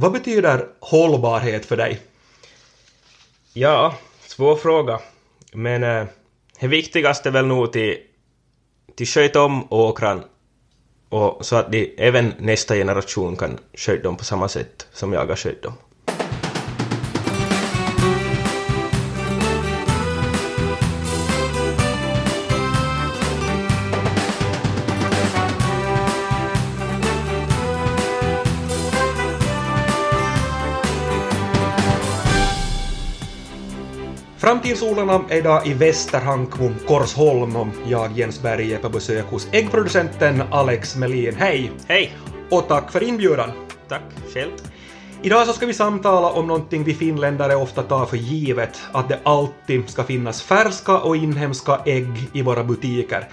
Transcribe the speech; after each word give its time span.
Vad 0.00 0.12
betyder 0.12 0.68
hållbarhet 0.80 1.66
för 1.66 1.76
dig? 1.76 2.00
Ja, 3.52 3.94
svår 4.20 4.56
fråga. 4.56 5.00
Men 5.52 5.82
eh, 5.82 6.06
det 6.60 6.66
viktigaste 6.66 7.28
är 7.28 7.32
väl 7.32 7.46
nog 7.46 7.72
till, 7.72 7.96
till 8.96 9.06
sköta 9.06 9.42
om 9.42 9.72
åkran 9.72 10.24
och 11.08 11.46
så 11.46 11.56
att 11.56 11.72
de, 11.72 11.94
även 11.98 12.34
nästa 12.38 12.74
generation 12.74 13.36
kan 13.36 13.58
sköta 13.74 14.02
dem 14.02 14.16
på 14.16 14.24
samma 14.24 14.48
sätt 14.48 14.86
som 14.92 15.12
jag 15.12 15.26
har 15.26 15.36
skött 15.36 15.62
dem. 15.62 15.72
Framtidsodlarna 34.68 35.24
är 35.28 35.36
idag 35.36 35.66
i 35.66 35.74
Västerhankmo, 35.74 36.70
Korsholm 36.86 37.56
och 37.56 37.66
jag, 37.86 38.18
Jens 38.18 38.42
Berg, 38.42 38.74
är 38.74 38.78
på 38.78 38.88
besök 38.88 39.26
hos 39.26 39.48
äggproducenten 39.52 40.42
Alex 40.50 40.96
Melin. 40.96 41.34
Hej! 41.34 41.72
Hej! 41.86 42.16
Och 42.50 42.68
tack 42.68 42.92
för 42.92 43.02
inbjudan. 43.02 43.50
Tack 43.88 44.02
själv. 44.34 44.50
Idag 45.22 45.46
så 45.46 45.52
ska 45.52 45.66
vi 45.66 45.74
samtala 45.74 46.30
om 46.30 46.46
någonting 46.46 46.84
vi 46.84 46.94
finländare 46.94 47.56
ofta 47.56 47.82
tar 47.82 48.06
för 48.06 48.16
givet, 48.16 48.80
att 48.92 49.08
det 49.08 49.18
alltid 49.22 49.88
ska 49.88 50.04
finnas 50.04 50.42
färska 50.42 50.98
och 50.98 51.16
inhemska 51.16 51.80
ägg 51.86 52.28
i 52.32 52.42
våra 52.42 52.64
butiker. 52.64 53.28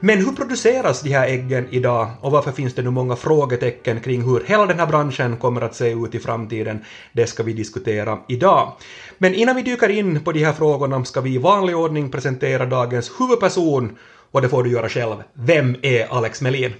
Men 0.00 0.18
hur 0.18 0.32
produceras 0.32 1.02
de 1.02 1.10
här 1.10 1.26
äggen 1.26 1.68
idag 1.70 2.10
och 2.20 2.32
varför 2.32 2.52
finns 2.52 2.74
det 2.74 2.82
nu 2.82 2.90
många 2.90 3.16
frågetecken 3.16 4.00
kring 4.00 4.22
hur 4.22 4.44
hela 4.46 4.66
den 4.66 4.78
här 4.78 4.86
branschen 4.86 5.36
kommer 5.36 5.60
att 5.60 5.74
se 5.74 5.90
ut 5.90 6.14
i 6.14 6.20
framtiden? 6.20 6.84
Det 7.12 7.26
ska 7.26 7.42
vi 7.42 7.52
diskutera 7.52 8.18
idag. 8.28 8.72
Men 9.18 9.34
innan 9.34 9.56
vi 9.56 9.62
dyker 9.62 9.88
in 9.88 10.24
på 10.24 10.32
de 10.32 10.44
här 10.44 10.52
frågorna 10.52 11.04
ska 11.04 11.20
vi 11.20 11.34
i 11.34 11.38
vanlig 11.38 11.76
ordning 11.76 12.10
presentera 12.10 12.66
dagens 12.66 13.10
huvudperson 13.20 13.96
och 14.30 14.42
det 14.42 14.48
får 14.48 14.62
du 14.62 14.70
göra 14.70 14.88
själv. 14.88 15.16
Vem 15.32 15.76
är 15.82 16.06
Alex 16.06 16.40
Melin? 16.40 16.72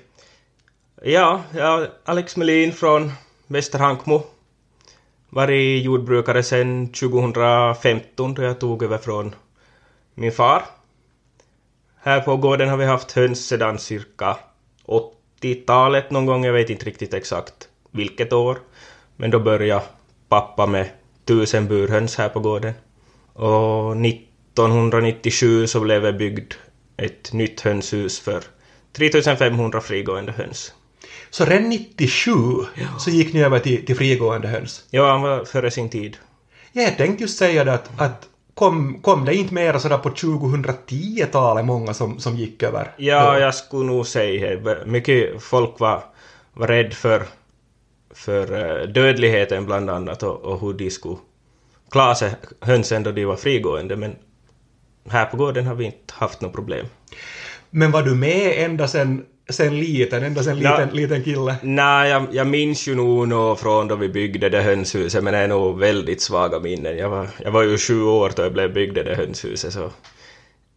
Ja, 1.03 1.41
jag 1.53 1.83
är 1.83 1.91
Alex 2.05 2.37
Melin 2.37 2.73
från 2.73 3.13
Västerhankmo. 3.47 4.23
Varit 5.31 5.85
jordbrukare 5.85 6.43
sedan 6.43 6.89
2015 6.89 8.35
då 8.35 8.43
jag 8.43 8.61
tog 8.61 8.83
över 8.83 8.99
från 8.99 9.35
min 10.15 10.33
far. 10.33 10.63
Här 12.05 12.21
på 12.21 12.37
gården 12.37 12.69
har 12.69 12.77
vi 12.77 12.85
haft 12.85 13.13
höns 13.13 13.47
sedan 13.47 13.79
cirka 13.79 14.37
80-talet 14.87 16.11
någon 16.11 16.27
gång, 16.27 16.45
jag 16.45 16.53
vet 16.53 16.71
inte 16.71 16.87
riktigt 16.87 17.15
exakt 17.15 17.69
vilket 17.91 18.33
år. 18.33 18.59
Men 19.17 19.31
då 19.31 19.41
började 19.41 19.85
pappa 20.29 20.67
med 20.67 20.89
tusen 21.25 21.69
burhöns 21.69 22.17
här 22.17 22.29
på 22.29 22.41
gården. 22.41 22.73
Och 23.33 23.97
1997 24.07 25.67
så 25.67 25.81
blev 25.81 26.03
det 26.03 26.13
byggd 26.13 26.55
ett 26.97 27.33
nytt 27.33 27.61
hönshus 27.61 28.21
för 28.21 28.43
3500 28.93 29.81
frigående 29.81 30.33
höns. 30.33 30.73
Så 31.31 31.45
redan 31.45 31.69
97 31.69 32.31
Ja. 32.75 32.99
så 32.99 33.11
gick 33.11 33.33
ni 33.33 33.43
över 33.43 33.59
till, 33.59 33.87
till 33.87 33.97
frigående 33.97 34.49
höns? 34.49 34.85
Ja, 34.91 35.11
han 35.11 35.23
var 35.23 35.45
före 35.45 35.71
sin 35.71 35.91
tid. 35.91 36.17
Ja, 36.73 36.83
jag 36.83 36.97
tänkte 36.97 37.23
just 37.23 37.39
säga 37.39 37.65
det 37.65 37.75
att, 37.75 38.01
att 38.01 38.29
kom, 38.55 39.01
kom 39.03 39.25
det 39.25 39.35
inte 39.35 39.55
mera 39.55 39.81
sådär 39.81 39.99
på 39.99 40.11
2010-talet 40.11 41.65
många 41.65 41.95
som, 41.95 42.19
som 42.19 42.37
gick 42.37 42.63
över? 42.63 42.91
Ja, 42.97 43.39
jag 43.39 43.55
skulle 43.55 43.87
nog 43.87 44.07
säga. 44.07 44.77
Mycket 44.87 45.43
folk 45.43 45.81
var, 45.81 46.05
var 46.53 46.67
rädd 46.67 46.95
för, 46.95 47.23
för 48.15 48.53
eh, 48.53 48.89
dödligheten 48.89 49.67
bland 49.67 49.91
annat 49.91 50.23
och, 50.23 50.41
och 50.41 50.61
hur 50.61 50.73
de 50.73 50.91
skulle 50.91 51.17
klara 51.91 52.15
sig 52.15 52.35
hönsen 52.61 53.03
då 53.03 53.13
de 53.13 53.25
var 53.25 53.37
frigående 53.37 53.97
men 53.97 54.17
här 55.09 55.27
på 55.27 55.37
gården 55.37 55.67
har 55.67 55.75
vi 55.75 55.85
inte 55.85 56.15
haft 56.15 56.41
något 56.41 56.53
problem. 56.53 56.87
Men 57.71 57.91
var 57.91 58.03
du 58.03 58.15
med 58.15 58.65
ända 58.65 58.89
sen, 58.89 59.27
sen 59.49 59.81
liten, 59.81 60.23
ända 60.23 60.43
sen 60.43 60.59
Ja. 60.59 60.71
liten, 60.79 60.97
liten 60.97 61.25
kille? 61.25 61.57
Nej, 61.63 62.11
jag, 62.11 62.27
jag 62.33 62.47
minns 62.47 62.89
ju 62.89 62.95
nog 62.95 63.29
nå 63.29 63.57
från 63.57 63.89
då 63.89 63.97
vi 63.97 64.09
byggde 64.09 64.49
det 64.49 64.63
hönshuset, 64.63 65.25
men 65.25 65.33
det 65.33 65.39
är 65.39 65.49
nog 65.49 65.79
väldigt 65.79 66.21
svaga 66.21 66.59
minnen. 66.59 66.97
Jag 66.99 67.09
var, 67.09 67.29
jag 67.45 67.51
var 67.51 67.63
ju 67.63 67.79
sju 67.79 68.03
år 68.03 68.33
då 68.37 68.43
jag 68.43 68.53
blev 68.53 68.73
byggde 68.73 69.03
det 69.03 69.15
hönshuset, 69.15 69.73
så... 69.73 69.91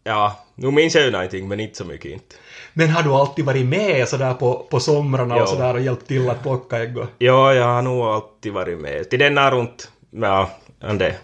Ja, 0.03 0.45
nu 0.55 0.71
minns 0.71 0.95
jag 0.95 1.03
ju 1.05 1.11
någonting, 1.11 1.47
men 1.47 1.59
inte 1.59 1.77
så 1.77 1.85
mycket 1.85 2.11
inte. 2.11 2.35
Men 2.73 2.89
har 2.89 3.03
du 3.03 3.09
alltid 3.09 3.45
varit 3.45 3.65
med 3.65 4.07
sådär 4.07 4.33
på, 4.33 4.67
på 4.69 4.79
somrarna 4.79 5.35
och 5.35 5.41
Ja. 5.41 5.45
sådär 5.47 5.73
och 5.73 5.81
hjälpt 5.81 6.07
till 6.07 6.29
att 6.29 6.41
plocka 6.43 6.77
ägg? 6.77 6.97
Ja, 7.17 7.53
jag 7.53 7.65
har 7.65 7.81
nog 7.81 8.01
alltid 8.01 8.53
varit 8.53 8.79
med. 8.79 9.09
Till 9.09 9.19
denna 9.19 9.51
runt, 9.51 9.91
ja, 10.11 10.49
ande 10.81 11.15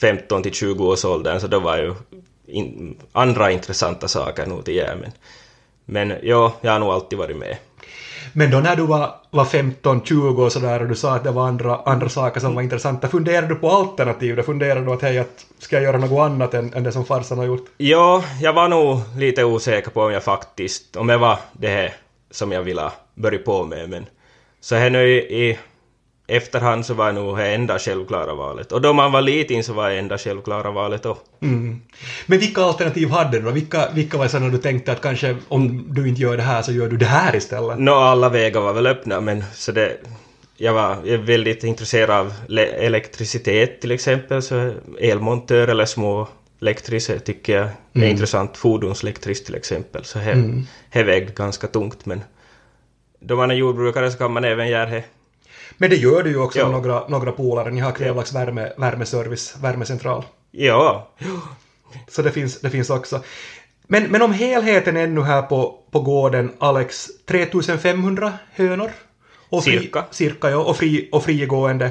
15 0.00 0.42
till 0.42 0.52
20 0.52 0.84
års 0.86 1.04
åldern, 1.04 1.40
så 1.40 1.46
då 1.46 1.60
var 1.60 1.76
ju 1.76 1.94
in, 2.46 2.96
andra 3.12 3.50
intressanta 3.50 4.08
saker 4.08 4.46
nog 4.46 4.64
till 4.64 4.76
det, 4.76 4.96
men... 5.00 5.10
Men 5.86 6.12
ja, 6.22 6.52
jag 6.60 6.72
har 6.72 6.78
nog 6.78 6.90
alltid 6.90 7.18
varit 7.18 7.36
med. 7.36 7.56
Men 8.32 8.50
då 8.50 8.60
när 8.60 8.76
du 8.76 8.86
var, 8.86 9.14
var 9.30 9.44
15-20 9.44 10.44
och 10.44 10.52
sådär 10.52 10.82
och 10.82 10.88
du 10.88 10.94
sa 10.94 11.14
att 11.14 11.24
det 11.24 11.30
var 11.30 11.48
andra, 11.48 11.76
andra 11.76 12.08
saker 12.08 12.40
som 12.40 12.54
var 12.54 12.62
intressanta, 12.62 13.08
funderade 13.08 13.46
du 13.46 13.54
på 13.54 13.70
alternativ? 13.70 14.36
Då 14.36 14.42
funderade 14.42 14.84
du 14.84 14.92
att 14.92 15.02
hej, 15.02 15.18
att 15.18 15.46
ska 15.58 15.76
jag 15.76 15.82
göra 15.82 15.98
något 15.98 16.30
annat 16.30 16.54
än, 16.54 16.74
än 16.74 16.82
det 16.82 16.92
som 16.92 17.04
farsan 17.04 17.38
har 17.38 17.44
gjort? 17.44 17.66
Ja, 17.76 18.24
jag 18.40 18.52
var 18.52 18.68
nog 18.68 19.00
lite 19.18 19.44
osäker 19.44 19.90
på 19.90 20.02
om 20.02 20.12
jag 20.12 20.24
faktiskt, 20.24 20.96
om 20.96 21.06
det 21.06 21.16
var 21.16 21.38
det 21.52 21.68
här 21.68 21.94
som 22.30 22.52
jag 22.52 22.62
ville 22.62 22.90
börja 23.14 23.38
på 23.38 23.64
med, 23.64 23.90
men 23.90 24.06
så 24.60 24.74
här 24.74 24.90
nu 24.90 25.08
i, 25.08 25.48
i 25.48 25.58
efterhand 26.26 26.86
så 26.86 26.94
var 26.94 27.12
nog 27.12 27.36
det 27.36 27.54
enda 27.54 27.78
självklara 27.78 28.34
valet. 28.34 28.72
Och 28.72 28.80
då 28.80 28.92
man 28.92 29.12
var 29.12 29.22
liten 29.22 29.64
så 29.64 29.72
var 29.72 29.90
det 29.90 29.98
enda 29.98 30.18
självklara 30.18 30.70
valet 30.70 31.02
då. 31.02 31.18
Mm. 31.42 31.80
Men 32.26 32.38
vilka 32.38 32.62
alternativ 32.62 33.10
hade 33.10 33.38
du 33.38 33.44
då? 33.44 33.50
Vilka, 33.50 33.90
vilka 33.94 34.18
var 34.18 34.28
sådana 34.28 34.48
du 34.48 34.58
tänkte 34.58 34.92
att 34.92 35.00
kanske 35.00 35.36
om 35.48 35.94
du 35.94 36.08
inte 36.08 36.22
gör 36.22 36.36
det 36.36 36.42
här 36.42 36.62
så 36.62 36.72
gör 36.72 36.88
du 36.88 36.96
det 36.96 37.06
här 37.06 37.36
istället? 37.36 37.78
Nå, 37.78 37.94
alla 37.94 38.28
vägar 38.28 38.60
var 38.60 38.72
väl 38.72 38.86
öppna, 38.86 39.20
men 39.20 39.44
så 39.54 39.72
det... 39.72 39.96
Jag 40.58 40.72
var 40.72 41.16
väldigt 41.16 41.64
intresserad 41.64 42.10
av 42.10 42.32
le- 42.48 42.86
elektricitet 42.86 43.80
till 43.80 43.90
exempel, 43.90 44.42
så 44.42 44.72
elmontör 45.00 45.68
eller 45.68 45.84
små 45.84 46.28
elektriser 46.60 47.18
tycker 47.18 47.56
jag 47.56 47.68
är 48.04 48.08
intressant. 48.08 48.56
Fordonselektrisk 48.56 49.44
till 49.44 49.54
exempel, 49.54 50.04
så 50.04 50.18
det 50.18 50.24
mm. 50.24 50.66
vägde 50.92 51.32
ganska 51.32 51.66
tungt, 51.66 52.06
men 52.06 52.20
då 53.20 53.36
man 53.36 53.50
är 53.50 53.54
jordbrukare 53.54 54.10
så 54.10 54.18
kan 54.18 54.32
man 54.32 54.44
även 54.44 54.68
göra 54.68 54.90
det. 54.90 55.04
Men 55.78 55.90
det 55.90 55.96
gör 55.96 56.22
du 56.22 56.30
ju 56.30 56.38
också 56.38 56.58
Ja. 56.58 56.68
med 56.68 56.72
några, 56.82 57.08
några 57.08 57.32
polare. 57.32 57.70
Ni 57.70 57.80
har 57.80 57.92
Kvävlax 57.92 58.34
värme, 58.34 58.72
värmeservice, 58.76 59.56
värmecentral. 59.62 60.24
Ja, 60.50 61.08
Så 62.08 62.22
det 62.22 62.30
finns, 62.32 62.60
det 62.60 62.70
finns 62.70 62.90
också. 62.90 63.20
Men, 63.86 64.02
men 64.04 64.22
om 64.22 64.32
helheten 64.32 64.96
ännu 64.96 65.22
här 65.22 65.42
på, 65.42 65.78
på 65.90 66.00
gården, 66.00 66.52
Alex, 66.58 67.08
3500 67.28 68.32
hönor? 68.52 68.90
Och 69.48 69.64
fri, 69.64 69.78
Cirka. 69.78 70.04
Cirka, 70.10 70.50
ja. 70.50 70.56
Och, 70.56 70.76
fri, 70.76 71.08
och 71.12 71.24
frigående. 71.24 71.90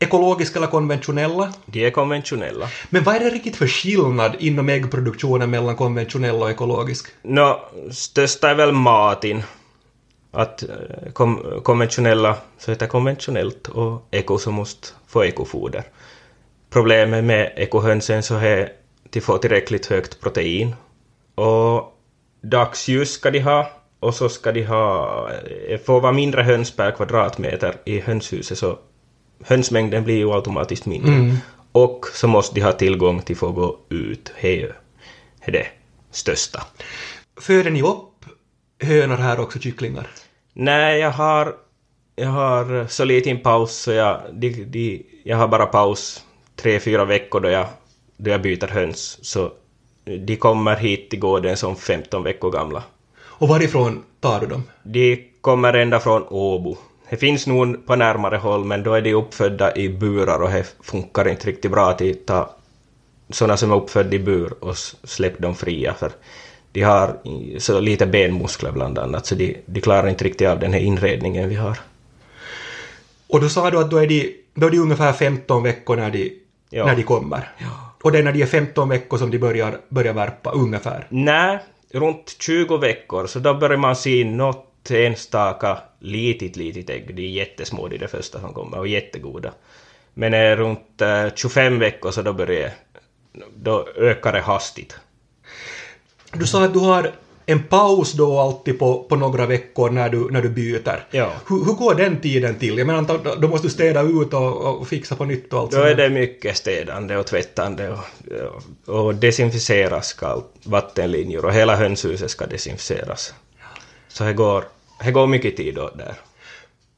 Ekologiska 0.00 0.58
eller 0.58 0.66
konventionella? 0.68 1.52
de 1.66 1.86
är 1.86 1.90
konventionella. 1.90 2.68
Men 2.90 3.04
vad 3.04 3.14
är 3.16 3.20
det 3.20 3.30
riktigt 3.30 3.56
för 3.56 3.66
skillnad 3.66 4.36
inom 4.38 4.68
äggproduktionen 4.68 5.50
mellan 5.50 5.76
konventionell 5.76 6.34
och 6.42 6.50
ekologisk? 6.50 7.06
Nå, 7.22 7.68
största 7.92 8.50
är 8.50 8.54
väl 8.54 8.72
matin. 8.72 9.42
Att 10.34 10.62
eh, 10.62 11.12
kom, 11.12 11.60
konventionella 11.62 12.36
så 12.58 12.70
heter 12.70 12.86
konventionellt 12.86 13.68
och 13.68 14.08
eko 14.10 14.38
så 14.38 14.50
måste 14.50 14.88
få 15.06 15.24
ekofoder. 15.24 15.82
Problemet 16.70 17.24
med 17.24 17.52
ekohönsen 17.56 18.22
så 18.22 18.34
är 18.34 18.62
att 18.62 18.70
de 19.10 19.20
får 19.20 19.38
tillräckligt 19.38 19.86
högt 19.86 20.20
protein. 20.20 20.74
Och 21.34 21.98
dagsljus 22.42 23.10
ska 23.12 23.30
de 23.30 23.40
ha 23.40 23.70
och 24.00 24.14
så 24.14 24.28
ska 24.28 24.52
de 24.52 24.64
ha, 24.64 25.30
eh, 25.68 25.80
får 25.80 26.00
vara 26.00 26.12
mindre 26.12 26.42
höns 26.42 26.76
per 26.76 26.90
kvadratmeter 26.90 27.74
i 27.84 28.00
hönshuset 28.00 28.58
så 28.58 28.78
hönsmängden 29.44 30.04
blir 30.04 30.16
ju 30.16 30.32
automatiskt 30.32 30.86
mindre. 30.86 31.36
Och 31.72 32.06
så 32.12 32.28
måste 32.28 32.54
de 32.54 32.60
ha 32.60 32.72
tillgång 32.72 33.22
till 33.22 33.36
få 33.36 33.52
gå 33.52 33.78
ut. 33.88 34.32
Det 34.42 34.62
är 35.40 35.52
det 35.52 35.66
största. 36.10 36.62
Föder 37.40 37.70
ni 37.70 37.82
upp 37.82 38.24
hönor 38.80 39.16
här 39.16 39.40
också, 39.40 39.58
kycklingar? 39.58 40.08
Nej, 40.56 41.00
jag 41.00 41.10
har, 41.10 41.56
jag 42.16 42.28
har 42.28 42.86
så 42.86 43.04
liten 43.04 43.40
paus 43.40 43.72
så 43.72 43.92
jag, 43.92 44.20
de, 44.32 44.64
de, 44.64 45.06
jag 45.24 45.36
har 45.36 45.48
bara 45.48 45.66
paus 45.66 46.24
tre, 46.56 46.80
fyra 46.80 47.04
veckor 47.04 47.40
då 47.40 47.48
jag, 47.48 47.66
då 48.16 48.30
jag 48.30 48.42
byter 48.42 48.68
höns. 48.68 49.18
Så 49.22 49.52
de 50.04 50.36
kommer 50.36 50.76
hit 50.76 51.10
till 51.10 51.18
gården 51.18 51.56
som 51.56 51.76
15 51.76 52.22
veckor 52.22 52.50
gamla. 52.50 52.82
Och 53.20 53.48
varifrån 53.48 54.04
tar 54.20 54.40
du 54.40 54.46
dem? 54.46 54.62
De 54.82 55.30
kommer 55.40 55.74
ända 55.74 56.00
från 56.00 56.22
Åbo. 56.28 56.76
Det 57.10 57.16
finns 57.16 57.46
nog 57.46 57.86
på 57.86 57.96
närmare 57.96 58.36
håll 58.36 58.64
men 58.64 58.82
då 58.82 58.94
är 58.94 59.00
de 59.00 59.14
uppfödda 59.14 59.76
i 59.76 59.88
burar 59.88 60.42
och 60.42 60.50
det 60.50 60.74
funkar 60.82 61.28
inte 61.28 61.46
riktigt 61.46 61.70
bra 61.70 61.90
att 61.90 62.26
ta 62.26 62.56
sådana 63.30 63.56
som 63.56 63.70
är 63.70 63.76
uppfödda 63.76 64.16
i 64.16 64.18
bur 64.18 64.64
och 64.64 64.76
släppa 65.04 65.42
dem 65.42 65.54
fria 65.54 65.94
för 65.94 66.12
de 66.74 66.82
har 66.82 67.16
så 67.58 67.80
lite 67.80 68.06
benmuskler 68.06 68.72
bland 68.72 68.98
annat 68.98 69.26
så 69.26 69.34
de, 69.34 69.56
de 69.66 69.80
klarar 69.80 70.08
inte 70.08 70.24
riktigt 70.24 70.48
av 70.48 70.58
den 70.58 70.72
här 70.72 70.80
inredningen 70.80 71.48
vi 71.48 71.54
har. 71.54 71.78
Och 73.28 73.40
då 73.40 73.48
sa 73.48 73.70
du 73.70 73.78
att 73.78 73.90
då 73.90 73.96
är 73.96 74.06
de, 74.06 74.34
då 74.54 74.66
är 74.66 74.70
de 74.70 74.78
ungefär 74.78 75.12
15 75.12 75.62
veckor 75.62 75.96
när 75.96 76.10
de, 76.10 76.32
Ja. 76.70 76.86
när 76.86 76.96
de 76.96 77.02
kommer. 77.02 77.48
Och 78.02 78.12
det 78.12 78.18
är 78.18 78.22
när 78.22 78.32
de 78.32 78.42
är 78.42 78.46
15 78.46 78.88
veckor 78.88 79.18
som 79.18 79.30
de 79.30 79.38
börjar, 79.38 79.78
börjar 79.88 80.12
värpa, 80.12 80.50
ungefär. 80.50 81.06
Nej, 81.08 81.58
runt 81.92 82.36
20 82.40 82.76
veckor, 82.76 83.26
så 83.26 83.38
då 83.38 83.54
börjar 83.54 83.76
man 83.76 83.96
se 83.96 84.24
något 84.24 84.90
enstaka 84.90 85.78
litet, 86.00 86.56
litet 86.56 86.90
ägg. 86.90 87.14
De 87.14 87.22
är 87.22 87.28
jättesmå, 87.30 87.88
de 87.88 87.96
är 87.96 88.00
det 88.00 88.08
första 88.08 88.40
som 88.40 88.52
kommer, 88.54 88.78
och 88.78 88.88
jättegoda. 88.88 89.52
Men 90.14 90.34
är 90.34 90.56
runt 90.56 91.00
eh, 91.00 91.26
25 91.34 91.78
veckor 91.78 92.10
så 92.10 92.22
då 92.22 92.32
börjar 92.32 92.70
då 93.56 93.88
ökar 93.96 94.32
det 94.32 94.40
hastigt. 94.40 94.96
Du 96.34 96.46
sa 96.46 96.64
att 96.64 96.72
du 96.72 96.78
har 96.78 97.10
en 97.46 97.62
paus 97.62 98.12
då 98.12 98.40
alltid 98.40 98.78
på, 98.78 99.04
på 99.08 99.16
några 99.16 99.46
veckor 99.46 99.90
när 99.90 100.08
du, 100.08 100.30
när 100.30 100.42
du 100.42 100.48
byter. 100.48 101.06
Ja. 101.10 101.32
Hur, 101.48 101.64
hur 101.64 101.72
går 101.72 101.94
den 101.94 102.20
tiden 102.20 102.54
till? 102.58 102.78
Jag 102.78 102.86
menar, 102.86 103.02
då- 103.24 103.34
då 103.38 103.48
måste 103.48 103.66
du 103.66 103.70
städa 103.70 104.02
ut 104.02 104.34
och, 104.34 104.64
och 104.80 104.88
fixa 104.88 105.16
på 105.16 105.24
nytt 105.24 105.52
och 105.52 105.60
allt 105.60 105.70
Då 105.70 105.76
sånt 105.76 105.86
är 105.88 105.94
det 105.94 106.10
mycket 106.10 106.56
städande 106.56 107.16
och 107.16 107.26
tvättande 107.26 107.96
och, 108.86 108.94
och 108.94 109.14
desinficeras 109.14 110.06
ska 110.06 110.42
vattenlinjer 110.64 111.44
och 111.44 111.52
hela 111.52 111.76
hönshuset 111.76 112.30
ska 112.30 112.46
desinficeras. 112.46 113.34
Så 114.08 114.24
det 114.24 114.32
går, 114.32 114.64
det 115.04 115.10
går 115.12 115.26
mycket 115.26 115.56
tid 115.56 115.78
åt 115.78 115.98
där. 115.98 116.14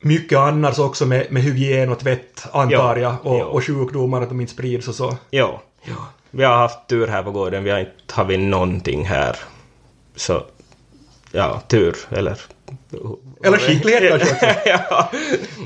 Mycket 0.00 0.38
annars 0.38 0.78
också 0.78 1.06
med, 1.06 1.26
med 1.30 1.42
hygien 1.42 1.92
och 1.92 1.98
tvätt, 1.98 2.46
antar 2.52 2.96
Ja, 2.96 2.98
jag, 3.22 3.32
och, 3.32 3.38
ja. 3.40 3.44
och 3.44 3.64
sjukdomar, 3.64 4.22
att 4.22 4.28
de 4.28 4.40
inte 4.40 4.52
sprids 4.52 4.88
och 4.88 4.94
så. 4.94 5.16
Ja, 5.30 5.62
vi 6.36 6.44
har 6.44 6.56
haft 6.56 6.88
tur 6.88 7.06
här 7.06 7.22
på 7.22 7.30
gården, 7.30 7.64
vi 7.64 7.70
har 7.70 7.78
inte 7.78 7.92
haft 8.08 8.38
någonting 8.38 9.04
här. 9.04 9.36
Så, 10.16 10.42
ja, 11.32 11.62
tur, 11.68 11.96
eller... 12.10 12.40
Eller 13.44 13.58
skicklighet 13.58 14.10
kanske 14.10 14.34
också. 14.34 14.46
ja. 14.68 15.10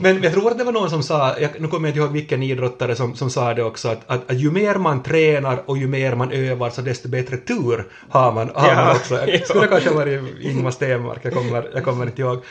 Men 0.01 0.23
jag 0.23 0.33
tror 0.33 0.51
att 0.51 0.59
det 0.59 0.65
var 0.65 0.73
någon 0.73 0.91
som 0.91 1.03
sa, 1.03 1.39
jag, 1.39 1.51
nu 1.61 1.69
kommer 1.69 1.89
jag 1.89 1.91
inte 1.91 2.01
ihåg 2.01 2.13
vilken 2.13 2.43
idrottare 2.43 2.97
som, 2.97 3.17
som 3.17 3.31
sa 3.31 3.55
det 3.55 3.63
också, 3.63 3.89
att, 3.89 4.01
att, 4.07 4.31
att 4.31 4.37
ju 4.37 4.51
mer 4.51 4.75
man 4.75 5.03
tränar 5.03 5.63
och 5.67 5.79
ju 5.79 5.89
mer 5.89 6.15
man 6.15 6.33
övar 6.33 6.71
så 6.71 6.81
desto 6.81 7.09
bättre 7.09 7.37
tur 7.37 7.87
har 8.09 8.33
man, 8.33 8.51
har 8.55 8.69
Ja, 8.69 8.75
man 8.75 8.97
också. 8.97 9.15
Det 9.27 9.49
skulle 9.49 9.67
kanske 9.67 9.89
ha 9.89 9.97
varit 9.97 10.23
Ingmar 10.41 10.71
Stenmark, 10.71 11.19
jag 11.23 11.33
kommer, 11.33 11.71
jag 11.75 11.85
kommer 11.85 12.07
inte 12.07 12.23
ihåg. 12.23 12.45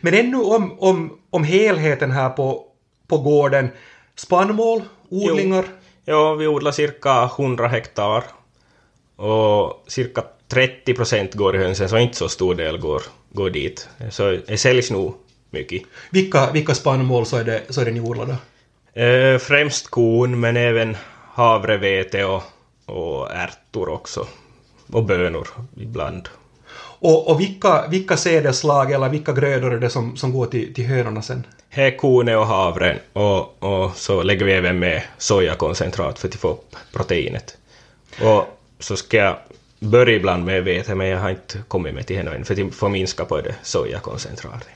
Men 0.00 0.14
ännu 0.14 0.36
om, 0.36 0.76
om, 0.78 1.18
om 1.30 1.44
helheten 1.44 2.10
här 2.10 2.30
på, 2.30 2.64
på 3.08 3.18
gården. 3.18 3.68
Spannmål, 4.16 4.82
odlingar. 5.08 5.64
Ja, 6.10 6.34
vi 6.34 6.46
odlar 6.46 6.72
cirka 6.72 7.30
100 7.38 7.68
hektar. 7.68 8.24
Och 9.16 9.84
cirka 9.86 10.24
30 10.48 10.94
procent 10.94 11.34
går 11.34 11.56
i 11.56 11.58
hönsen, 11.58 11.88
så 11.88 11.98
inte 11.98 12.16
så 12.16 12.28
stor 12.28 12.54
del 12.54 12.78
går, 12.78 13.02
går 13.32 13.50
dit. 13.50 13.88
Så 14.10 14.38
det 14.46 14.58
säljs 14.58 14.90
nog 14.90 15.14
mycket. 15.50 15.82
Vilka, 16.10 16.50
vilka 16.50 16.74
spannmål 16.74 17.26
så 17.26 17.36
är 17.36 17.44
det, 17.44 17.62
så 17.68 17.80
är 17.80 17.84
det 17.84 17.90
ni 17.90 18.00
odlar 18.00 18.26
då? 18.26 19.00
Eh, 19.02 19.38
främst 19.38 19.90
korn, 19.90 20.40
men 20.40 20.56
även 20.56 20.96
havre, 21.32 21.76
vete 21.76 22.24
och, 22.24 22.42
och 22.86 23.30
ärtor 23.32 23.88
också. 23.88 24.26
Och 24.92 25.04
bönor 25.04 25.48
ibland. 25.76 26.28
Och, 27.00 27.30
och 27.30 27.40
vilka, 27.40 27.86
vilka 27.88 28.16
sädesslag 28.16 28.92
eller 28.92 29.08
vilka 29.08 29.32
grödor 29.32 29.74
är 29.74 29.78
det 29.78 29.90
som, 29.90 30.16
som 30.16 30.32
går 30.32 30.46
till, 30.46 30.74
till 30.74 30.86
hönorna 30.86 31.22
sen? 31.22 31.46
Här 31.68 31.84
är 31.84 31.96
kornet 31.96 32.36
och 32.36 32.46
havren 32.46 32.98
och, 33.12 33.62
och 33.62 33.96
så 33.96 34.22
lägger 34.22 34.46
vi 34.46 34.52
även 34.52 34.78
med 34.78 35.02
sojakoncentrat 35.18 36.18
för 36.18 36.28
att 36.28 36.34
få 36.34 36.48
upp 36.48 36.76
proteinet. 36.92 37.56
Och 38.22 38.44
så 38.78 38.96
ska 38.96 39.16
jag 39.16 39.36
börja 39.78 40.16
ibland 40.16 40.44
med 40.44 40.64
vete, 40.64 40.94
men 40.94 41.06
jag 41.06 41.18
har 41.18 41.30
inte 41.30 41.58
kommit 41.68 41.94
med 41.94 42.06
till 42.06 42.16
henne 42.16 42.30
än 42.30 42.44
för 42.44 42.66
att 42.66 42.74
få 42.74 42.88
minska 42.88 43.24
på 43.24 43.40
det 43.40 43.54
sojakoncentratet. 43.62 44.68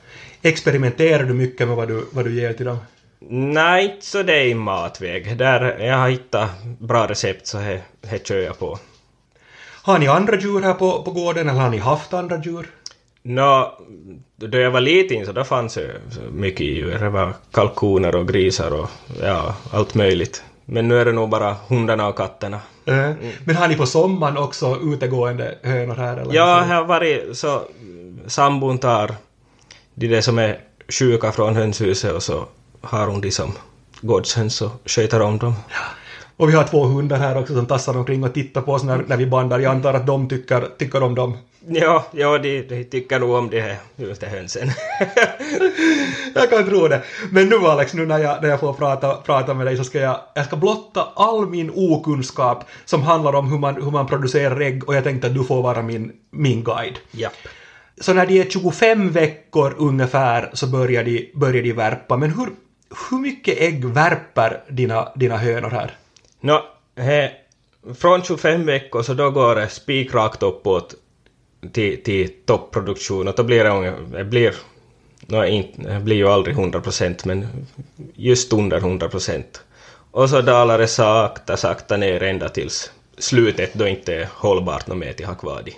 Experimenterar 0.43 1.25
du 1.25 1.35
mycket 1.35 1.69
med 1.69 1.76
vad 1.76 1.88
du, 1.88 2.05
vad 2.11 2.25
du 2.25 2.35
ger 2.35 2.53
till 2.53 2.67
dem? 2.67 2.79
Nej, 3.29 3.85
inte 3.85 4.06
så 4.06 4.23
det 4.23 4.37
är 4.37 4.47
i 4.47 4.55
matväg. 4.55 5.37
Där 5.37 5.79
jag 5.79 5.97
har 5.97 6.09
hittat 6.09 6.50
bra 6.79 7.06
recept 7.06 7.47
så 7.47 7.59
det 8.00 8.26
kör 8.26 8.38
jag 8.38 8.59
på. 8.59 8.79
Har 9.86 9.98
ni 9.98 10.06
andra 10.08 10.38
djur 10.38 10.62
här 10.62 10.75
på, 10.75 11.02
på 11.02 11.10
gården 11.10 11.48
eller 11.48 11.60
har 11.60 11.70
ni 11.70 11.78
haft 11.78 12.14
andra 12.14 12.42
djur? 12.44 12.70
Nå, 13.22 13.78
då 14.36 14.58
jag 14.58 14.70
var 14.70 14.81
liten 14.81 15.26
så 15.26 15.32
då 15.32 15.44
fanns 15.44 15.75
det 15.75 15.90
mycket 16.32 16.66
djur. 16.66 16.98
Det 16.98 17.10
var 17.10 17.32
kalkoner 17.52 18.14
och 18.16 18.28
grisar 18.28 18.70
och 18.70 18.88
ja, 19.22 19.54
allt 19.72 19.94
möjligt. 19.94 20.42
Men 20.64 20.88
nu 20.88 20.98
är 21.00 21.04
det 21.04 21.12
nog 21.12 21.28
bara 21.28 21.56
hundarna 21.69 22.08
och 22.08 22.16
katterna. 22.16 22.60
Eh, 22.86 23.10
Men 23.44 23.56
har 23.56 23.69
ni 23.69 23.76
på 23.76 23.86
sommaren 23.86 24.36
också 24.36 24.78
utegående 24.82 25.58
hönor 25.62 25.94
här? 25.94 26.16
Eller 26.16 26.34
Ja, 26.34 26.64
här 26.69 26.75
har 26.76 26.84
varit 26.84 27.37
så 27.38 27.62
sambon 28.26 28.78
tar 28.78 29.14
de 29.94 30.08
där 30.08 30.20
som 30.20 30.38
är 30.38 30.60
sjuka 30.88 31.32
från 31.32 31.56
hönshuset 31.56 32.12
och 32.12 32.22
så 32.22 32.44
har 32.80 33.06
hon 33.06 33.20
de 33.20 33.30
som 33.30 33.52
gårdshöns 34.00 34.62
och 34.62 34.70
sköter 34.87 35.22
om 35.22 35.38
dem. 35.38 35.54
Och 36.36 36.48
vi 36.48 36.52
har 36.52 36.64
två 36.64 36.84
hundar 36.84 37.19
här 37.19 37.38
också 37.38 37.54
som 37.54 37.66
tassar 37.66 37.96
omkring 37.96 38.25
och 38.25 38.34
tittar 38.34 38.60
på 38.60 38.72
oss 38.72 38.84
när, 38.84 39.04
när 39.06 39.16
vi 39.16 39.26
bandar. 39.26 39.58
Jag 39.58 39.70
antar 39.70 39.94
att 39.94 40.06
de 40.06 40.28
tycker, 40.28 40.69
tycker 40.78 41.02
om 41.02 41.14
dem. 41.14 41.36
Ja, 41.66 42.04
ja 42.12 42.38
de, 42.38 42.62
de 42.62 42.84
tycker 42.84 43.20
nog 43.20 43.31
om 43.31 43.50
de 43.50 43.60
här 43.60 43.76
ute 43.96 44.26
hönsen. 44.26 44.69
Jag 46.34 46.50
kan 46.50 46.64
tro 46.64 46.88
det. 46.88 47.02
Men 47.31 47.48
nu 47.48 47.56
Alex, 47.56 47.94
nu 47.94 48.06
när 48.06 48.19
jag, 48.19 48.42
när 48.42 48.48
jag 48.48 48.60
får 48.60 48.72
prata, 48.72 49.14
prata 49.14 49.54
med 49.54 49.66
dig 49.66 49.76
så 49.76 49.84
ska 49.84 49.98
jag, 49.98 50.20
jag 50.34 50.46
ska 50.46 50.56
blotta 50.56 51.08
all 51.16 51.48
min 51.48 51.70
okunskap 51.75 52.64
som 52.84 53.02
handlar 53.02 53.34
om 53.34 53.50
hur 53.50 53.58
man, 53.58 53.75
hur 53.75 53.90
man 53.90 54.06
producerar 54.06 54.60
ägg 54.60 54.88
och 54.88 54.94
jag 54.94 55.04
tänkte 55.04 55.26
att 55.26 55.34
du 55.34 55.44
får 55.44 55.62
vara 55.62 55.82
min, 55.82 56.12
min 56.30 56.64
guide. 56.64 56.98
Japp. 57.10 57.32
Så 58.00 58.12
när 58.12 58.26
de 58.26 58.40
är 58.40 58.50
25 58.50 59.12
veckor 59.12 59.75
ungefär 59.78 60.50
så 60.52 60.66
börjar 60.66 61.04
de, 61.04 61.30
börjar 61.34 61.62
de 61.62 61.72
värpa. 61.72 62.16
Men 62.16 62.30
hur, 62.30 62.48
hur 63.10 63.19
mycket 63.19 63.58
ägg 63.58 63.84
värper 63.84 64.60
dina, 64.69 65.08
dina 65.16 65.37
hönor 65.37 65.70
här? 65.70 65.94
Nå, 66.44 66.62
he, 66.96 67.31
från 67.94 68.23
25 68.23 68.67
veckor 68.67 69.02
så 69.02 69.14
då 69.14 69.31
går 69.31 69.55
det 69.55 69.69
spikrakt 69.69 70.43
uppåt 70.43 70.94
till, 71.73 72.02
till 72.02 72.31
topproduktion 72.46 73.29
och 73.29 73.35
då 73.37 73.43
blir 73.43 73.64
det 73.64 73.94
det 74.19 74.25
blir, 74.25 74.55
nå, 75.26 75.44
inte, 75.44 75.82
det 75.82 76.00
blir 76.00 76.17
ju 76.17 76.29
aldrig 76.29 76.58
100 76.58 76.81
procent 76.81 77.25
men 77.25 77.46
just 78.14 78.52
under 78.52 78.76
100 78.76 79.08
procent. 79.08 79.62
Och 80.11 80.31
så 80.31 80.41
dalar 80.41 80.79
det 80.79 80.87
sakta, 80.87 81.56
sakta 81.56 81.96
ner 81.96 82.23
ända 82.23 82.49
tills 82.49 82.90
slutet 83.19 83.75
då 83.75 83.88
inte 83.88 84.14
är 84.14 84.29
hållbart 84.32 84.87
något 84.87 84.99
mer 84.99 85.12
till 85.12 85.26
ha 85.26 85.35
kvar 85.35 85.62
de. 85.64 85.73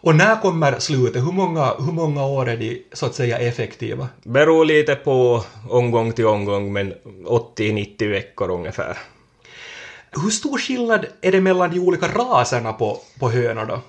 Och 0.00 0.14
när 0.14 0.40
kommer 0.40 0.78
slutet? 0.78 1.22
Hur 1.22 1.32
många, 1.32 1.74
hur 1.78 1.92
många 1.92 2.26
år 2.26 2.48
är 2.48 2.56
de 2.56 2.82
så 2.92 3.06
att 3.06 3.14
säga 3.14 3.38
effektiva? 3.38 4.08
Beror 4.22 4.64
lite 4.64 4.94
på 4.94 5.44
omgång 5.70 6.12
till 6.12 6.26
omgång 6.26 6.72
men 6.72 6.94
80-90 7.26 8.10
veckor 8.10 8.50
ungefär. 8.50 8.98
Hur 10.10 10.30
stor 10.30 10.58
skillnad 10.58 11.06
är 11.20 11.32
det 11.32 11.40
mellan 11.40 11.70
de 11.70 11.80
olika 11.80 12.08
raserna 12.08 12.72
på, 12.72 12.98
på 13.18 13.30
hönor 13.30 13.64
då? 13.66 13.80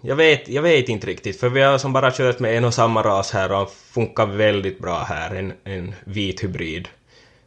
Jag 0.00 0.16
vet, 0.16 0.48
jag 0.48 0.62
vet 0.62 0.88
inte 0.88 1.06
riktigt, 1.06 1.40
för 1.40 1.48
vi 1.48 1.60
har 1.62 1.78
som 1.78 1.92
bara 1.92 2.10
kört 2.10 2.38
med 2.38 2.56
en 2.56 2.64
och 2.64 2.74
samma 2.74 3.02
ras 3.02 3.30
här 3.32 3.50
och 3.52 3.56
han 3.56 3.66
funkar 3.92 4.26
väldigt 4.26 4.78
bra 4.78 4.98
här, 4.98 5.34
en, 5.34 5.52
en 5.64 5.94
vit 6.04 6.44
hybrid. 6.44 6.88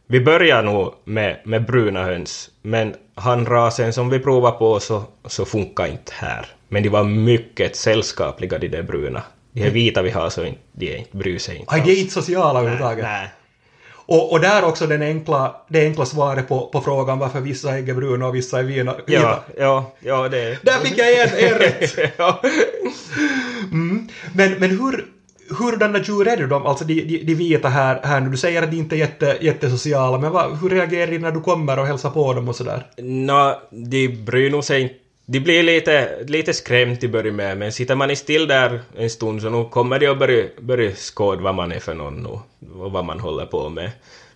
Vi 0.06 0.20
börjar 0.20 0.62
nog 0.62 0.94
med, 1.04 1.40
med 1.44 1.66
bruna 1.66 2.04
höns, 2.04 2.50
men 2.62 2.94
han 3.14 3.46
rasen 3.46 3.92
som 3.92 4.10
vi 4.10 4.18
provar 4.18 4.50
på 4.52 4.80
så, 4.80 5.02
så 5.24 5.44
funkar 5.44 5.86
inte 5.86 6.12
här. 6.14 6.46
Men 6.68 6.82
de 6.82 6.88
var 6.88 7.04
mycket 7.04 7.76
sällskapliga 7.76 8.58
de 8.58 8.68
där 8.68 8.82
bruna. 8.82 9.22
De 9.52 9.62
här 9.62 9.70
vita 9.70 10.02
vi 10.02 10.10
har 10.10 10.30
så 10.30 10.44
inte, 10.44 10.60
de 10.72 10.92
är 10.92 10.96
inte, 10.96 11.16
bryr 11.16 11.38
sig 11.38 11.56
inte 11.56 11.74
Aj, 11.74 11.80
de 11.80 11.86
är 11.86 11.92
alls. 11.92 12.00
inte 12.00 12.14
sociala 12.14 12.58
överhuvudtaget. 12.60 13.04
Nej. 13.04 13.28
Och, 14.06 14.32
och 14.32 14.40
där 14.40 14.64
också 14.64 14.86
den 14.86 15.02
enkla, 15.02 15.56
det 15.68 15.80
enkla 15.86 16.06
svaret 16.06 16.48
på, 16.48 16.66
på 16.66 16.80
frågan 16.80 17.18
varför 17.18 17.40
vissa 17.40 17.76
ägg 17.76 17.88
är 17.88 17.94
bruna 17.94 18.26
och 18.26 18.34
vissa 18.34 18.58
är 18.58 18.62
vina, 18.62 18.94
vita. 19.06 19.20
Ja, 19.22 19.44
ja, 19.58 19.92
ja, 20.00 20.28
det 20.28 20.58
Där 20.62 20.72
fick 20.72 20.98
jag 20.98 21.12
en, 21.12 21.52
en 21.52 21.58
rätt! 21.58 21.98
ja. 22.16 22.42
Mm. 23.72 24.08
Men, 24.34 24.52
men 24.52 24.70
hur, 24.70 25.06
hurdana 25.58 25.98
djur 25.98 26.28
är 26.28 26.46
de, 26.46 26.66
alltså 26.66 26.84
de, 26.84 26.94
de, 26.94 27.18
de 27.18 27.34
vita 27.34 27.68
här, 27.68 28.00
här 28.04 28.20
nu? 28.20 28.30
Du 28.30 28.36
säger 28.36 28.62
att 28.62 28.70
de 28.70 28.76
inte 28.76 28.96
är 28.96 28.98
jätte, 28.98 29.38
jättesociala, 29.40 30.18
men 30.18 30.32
vad, 30.32 30.58
hur 30.58 30.68
reagerar 30.68 31.10
de 31.10 31.18
när 31.18 31.32
du 31.32 31.40
kommer 31.40 31.78
och 31.78 31.86
hälsar 31.86 32.10
på 32.10 32.32
dem 32.32 32.48
och 32.48 32.56
sådär? 32.56 32.86
Nå, 32.96 33.60
de 33.70 34.08
bryr 34.08 34.50
nog 34.50 34.64
sig 34.64 34.82
inte. 34.82 34.94
De 35.28 35.40
blir 35.40 35.62
lite, 35.62 36.24
lite 36.26 36.54
skrämt 36.54 37.04
i 37.04 37.08
början 37.08 37.36
med, 37.36 37.58
men 37.58 37.72
sitter 37.72 37.94
man 37.94 38.10
i 38.10 38.16
still 38.16 38.46
där 38.46 38.80
en 38.96 39.10
stund 39.10 39.42
så 39.42 39.50
nu 39.50 39.64
kommer 39.64 39.98
de 39.98 40.06
att 40.06 40.18
börja, 40.18 40.46
börja 40.60 40.94
skåda 40.94 41.42
vad 41.42 41.54
man 41.54 41.72
är 41.72 41.80
för 41.80 41.94
någon 41.94 42.22
nu, 42.22 42.28
och 42.82 42.92
vad 42.92 43.04
man 43.04 43.20
håller 43.20 43.46
på 43.46 43.68
med. 43.68 43.90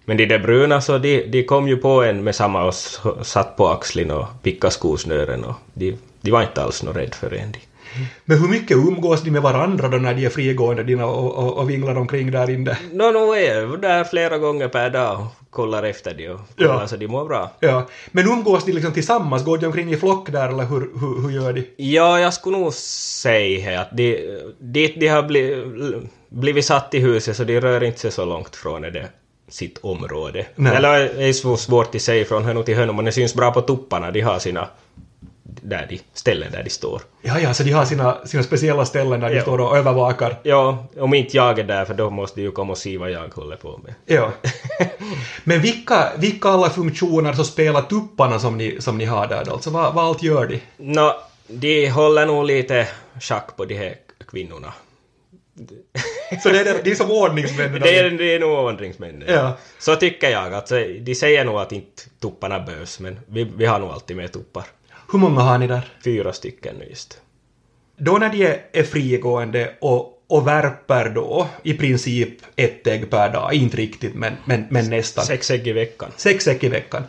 Men 0.05 0.17
de 0.17 0.27
där 0.27 0.39
bruna 0.39 0.81
så 0.81 0.99
de, 0.99 1.27
de 1.27 1.43
kom 1.43 1.69
ju 1.69 1.77
på 1.77 2.03
en 2.03 2.25
med 2.25 2.35
samma 2.35 2.65
och 2.65 2.75
satt 3.27 3.57
på 3.57 3.69
axeln 3.69 4.11
och 4.11 4.27
pickade 4.43 4.71
skosnören 4.71 5.45
och 5.45 5.55
de, 5.75 5.97
de 6.21 6.31
var 6.31 6.43
inte 6.43 6.63
alls 6.63 6.83
något 6.83 6.97
rädd 6.97 7.15
för 7.15 7.35
en. 7.35 7.53
De. 7.53 7.59
Men 8.25 8.39
hur 8.39 8.49
mycket 8.49 8.77
umgås 8.77 9.23
de 9.23 9.31
med 9.31 9.43
varandra 9.43 9.89
då 9.89 9.97
när 9.97 10.15
de 10.15 10.25
är 10.27 10.31
frigående 10.31 10.83
dina 10.83 11.07
och, 11.07 11.35
och, 11.35 11.59
och 11.59 11.71
vinglar 11.71 11.95
omkring 11.99 12.31
där 12.31 12.51
inne? 12.51 12.79
Nå, 12.93 13.11
nu 13.11 13.19
är 13.19 13.61
jag 13.61 13.81
där 13.81 14.05
flera 14.05 14.39
gånger 14.39 14.69
per 14.69 14.91
dag 14.91 15.21
och 15.21 15.51
kollar 15.51 15.83
efter 15.83 16.15
de 16.15 16.29
och 16.29 16.41
kollar 16.59 16.81
Ja. 16.81 16.89
så 16.89 16.97
de 16.97 17.07
mår 17.07 17.25
bra. 17.25 17.51
Ja, 17.61 17.87
men 18.11 18.29
umgås 18.29 18.65
de 18.65 18.73
liksom 18.73 18.93
tillsammans? 18.93 19.45
Går 19.45 19.59
de 19.59 19.67
omkring 19.67 19.93
i 19.93 19.97
flock 19.97 20.33
där 20.33 20.49
eller 20.49 20.65
hur, 20.65 20.81
hur, 20.81 21.23
hur 21.23 21.31
gör 21.31 21.53
de? 21.53 21.67
Ja, 21.77 22.21
jag 22.21 22.35
skulle 22.35 22.59
nog 22.59 22.73
säga 22.75 23.81
att 23.81 23.97
de, 23.97 24.39
dit 24.59 25.01
de 25.01 25.07
har 25.09 25.23
blivit, 25.23 25.65
blivit 26.29 26.65
satt 26.65 26.95
i 26.95 26.99
huset 26.99 27.37
så 27.37 27.45
de 27.45 27.61
rör 27.61 27.83
inte 27.85 28.01
sig 28.01 28.11
så 28.13 28.25
långt 28.25 28.57
från 28.57 28.83
det. 28.83 29.09
sitt 29.49 29.79
område. 29.83 30.47
Nej. 30.57 30.77
Eller 30.77 30.99
det 31.17 31.25
är 31.29 31.57
svårt 31.57 31.95
att 31.95 32.03
säga 32.03 32.25
från 32.25 32.45
hönor 32.45 32.63
till 32.63 32.77
hönor, 32.77 32.93
men 32.93 33.05
det 33.05 33.13
syns 33.13 33.35
bra 33.35 33.53
på 33.53 33.61
tupparna. 33.61 34.11
De 34.11 34.21
har 34.21 34.39
sina 34.39 34.69
där 35.63 35.87
de, 35.89 36.01
ställen 36.15 36.53
där 36.53 36.63
de 36.63 36.71
står. 36.71 37.03
Ja, 37.23 37.39
ja, 37.41 37.55
så 37.55 37.63
de 37.63 37.71
har 37.73 37.85
sina, 37.85 38.27
sina 38.27 38.43
speciella 38.43 38.85
ställen 38.85 39.21
där 39.21 39.29
de 39.31 39.37
Ja. 39.37 39.43
står 39.43 39.61
och 39.61 39.77
övervakar. 39.77 40.39
Ja, 40.43 40.87
om 40.97 41.15
inte 41.15 41.37
jag 41.37 41.59
är 41.59 41.65
där, 41.65 41.85
för 41.85 41.95
då 41.95 42.11
måste 42.11 42.41
de 42.41 42.43
ju 42.45 42.51
komma 42.51 42.73
och 42.73 42.79
se 42.79 42.99
vad 42.99 43.11
jag 43.11 43.29
håller 43.35 43.57
på 43.57 43.81
med. 43.85 43.95
Ja. 44.07 44.33
Men 45.45 45.61
vilka, 45.61 46.13
vilka 46.19 46.49
alla 46.49 46.71
funktioner 46.71 47.33
så 47.33 47.45
spelar 47.45 47.83
tupparna 47.83 48.39
som 48.39 48.57
ni, 48.59 48.81
som 48.81 48.99
ni 48.99 49.05
har 49.05 49.27
där 49.27 49.45
då? 49.45 49.53
Alltså 49.53 49.71
vad, 49.71 49.95
vad 49.95 50.05
allt 50.05 50.23
gör 50.23 50.47
de? 50.47 50.61
Nå, 50.77 51.17
de 51.47 51.89
håller 51.91 52.27
nog 52.27 52.45
lite 52.45 52.89
schack 53.21 53.57
på 53.57 53.65
de 53.65 53.75
här 53.75 53.95
kvinnorna. 54.31 54.73
Så 56.43 56.49
det 56.49 56.61
är, 56.61 56.81
det 56.85 56.91
är 56.91 56.95
som 56.95 57.11
ordningsmännen? 57.11 57.81
Det 57.81 57.99
är, 57.99 58.11
det 58.11 58.35
är 58.35 58.41
nog 58.41 58.51
ordningsmännen. 58.59 59.23
Ja. 59.29 59.57
Så 59.79 59.97
tycker 59.97 60.31
jag. 60.31 60.55
Alltså, 60.55 60.75
de 61.01 61.15
säger 61.15 61.45
nog 61.45 61.57
att 61.61 61.73
inte 61.73 62.03
tupparna 62.21 62.61
behövs, 62.61 63.01
men 63.01 63.21
vi, 63.27 63.45
vi 63.57 63.67
har 63.67 63.79
nog 63.79 63.91
alltid 63.91 64.17
med 64.17 64.33
tuppar. 64.33 64.65
Hur 65.13 65.19
många 65.19 65.41
har 65.41 65.59
ni 65.59 65.67
där? 65.67 65.89
Fyra 66.05 66.33
stycken 66.33 66.75
nu 66.79 66.87
just. 66.91 67.21
Då 67.97 68.19
när 68.19 68.29
de 68.29 68.47
är, 68.47 68.63
är 68.73 68.83
frigående 68.83 69.75
och, 69.81 70.25
och 70.27 70.47
värper 70.47 71.09
då 71.09 71.49
i 71.63 71.75
princip 71.75 72.39
ett 72.57 72.87
ägg 72.87 73.11
per 73.11 73.33
dag, 73.33 73.55
inte 73.55 73.77
riktigt 73.77 74.15
men, 74.15 74.37
men, 74.45 74.67
men 74.71 74.91
nästan. 74.91 75.25
Sex 75.25 75.51
ägg 75.51 75.69
i 75.69 75.73
veckan. 75.73 76.11
Sex 76.17 76.49
ägg 76.49 76.65
i 76.65 76.69
veckan. 76.69 77.03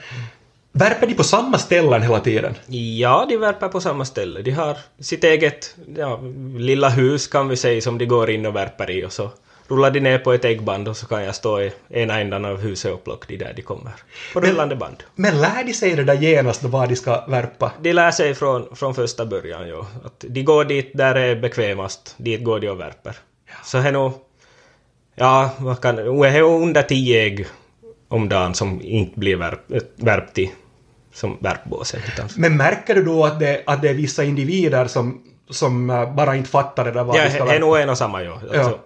Värper 0.71 1.07
de 1.07 1.13
på 1.13 1.23
samma 1.23 1.57
ställen 1.57 2.01
hela 2.01 2.19
tiden? 2.19 2.55
Ja, 2.67 3.25
de 3.29 3.37
värper 3.37 3.67
på 3.67 3.81
samma 3.81 4.05
ställe. 4.05 4.41
De 4.41 4.51
har 4.51 4.77
sitt 4.99 5.23
eget 5.23 5.75
ja, 5.97 6.19
lilla 6.57 6.89
hus 6.89 7.27
kan 7.27 7.47
vi 7.47 7.55
säga 7.55 7.81
som 7.81 7.97
de 7.97 8.05
går 8.05 8.29
in 8.29 8.45
och 8.45 8.55
värper 8.55 8.91
i 8.91 9.05
och 9.05 9.11
så 9.13 9.29
rullar 9.71 9.91
de 9.91 9.99
ner 9.99 10.19
på 10.19 10.33
ett 10.33 10.45
äggband 10.45 10.87
och 10.87 10.97
så 10.97 11.07
kan 11.07 11.23
jag 11.23 11.35
stå 11.35 11.61
i 11.61 11.71
ena 11.89 12.19
ändan 12.19 12.45
av 12.45 12.57
huset 12.61 12.93
och 12.93 13.03
plocka 13.03 13.25
de 13.27 13.37
där 13.37 13.53
de 13.55 13.61
kommer. 13.61 13.91
På 14.33 14.39
rullande 14.39 14.75
band. 14.75 15.03
Men 15.15 15.41
lär 15.41 15.63
de 15.63 15.73
sig 15.73 15.95
det 15.95 16.03
där 16.03 16.13
genast 16.13 16.61
då 16.61 16.67
vad 16.67 16.89
de 16.89 16.95
ska 16.95 17.25
värpa? 17.27 17.71
De 17.81 17.93
lär 17.93 18.11
sig 18.11 18.35
från, 18.35 18.75
från 18.75 18.95
första 18.95 19.25
början, 19.25 19.67
ja. 19.67 19.87
Att 20.03 20.25
de 20.27 20.43
går 20.43 20.65
dit 20.65 20.91
där 20.93 21.13
det 21.13 21.21
är 21.21 21.35
bekvämast, 21.35 22.15
dit 22.17 22.43
går 22.43 22.59
de 22.59 22.69
och 22.69 22.79
värper. 22.79 23.15
Så 23.63 23.77
är 23.77 23.91
nog, 23.91 24.13
ja, 25.15 25.49
vad 25.59 25.81
kan, 25.81 25.95
det 25.95 26.01
är 26.01 26.41
under 26.41 26.83
tio 26.83 27.23
ägg 27.23 27.47
om 28.07 28.29
dagen 28.29 28.53
som 28.53 28.81
inte 28.81 29.19
blir 29.19 29.35
värp, 29.35 29.59
värpt 29.95 30.37
i 30.37 30.51
som 31.13 31.37
värpbåsen. 31.39 32.01
Utan, 32.13 32.29
Men 32.37 32.57
märker 32.57 32.95
du 32.95 33.03
då 33.03 33.25
att 33.25 33.39
det, 33.39 33.63
att 33.65 33.81
det 33.81 33.89
är 33.89 33.93
vissa 33.93 34.23
individer 34.23 34.87
som, 34.87 35.21
som 35.49 35.89
eh, 35.89 36.15
bara 36.15 36.35
inte 36.35 36.49
fattar 36.49 36.85
det 36.85 36.91
där 36.91 37.03
vad 37.03 37.15
ja, 37.15 37.23
de 37.23 37.29
ska 37.29 37.37
det 37.37 37.43
är 37.43 37.53
värpa? 37.53 37.65
nog 37.65 37.77
en 37.77 37.89
och 37.89 37.97
samma, 37.97 38.23
ja. 38.23 38.41
Ja. 38.53 38.59
Alltså, 38.59 38.71
det 38.71 38.77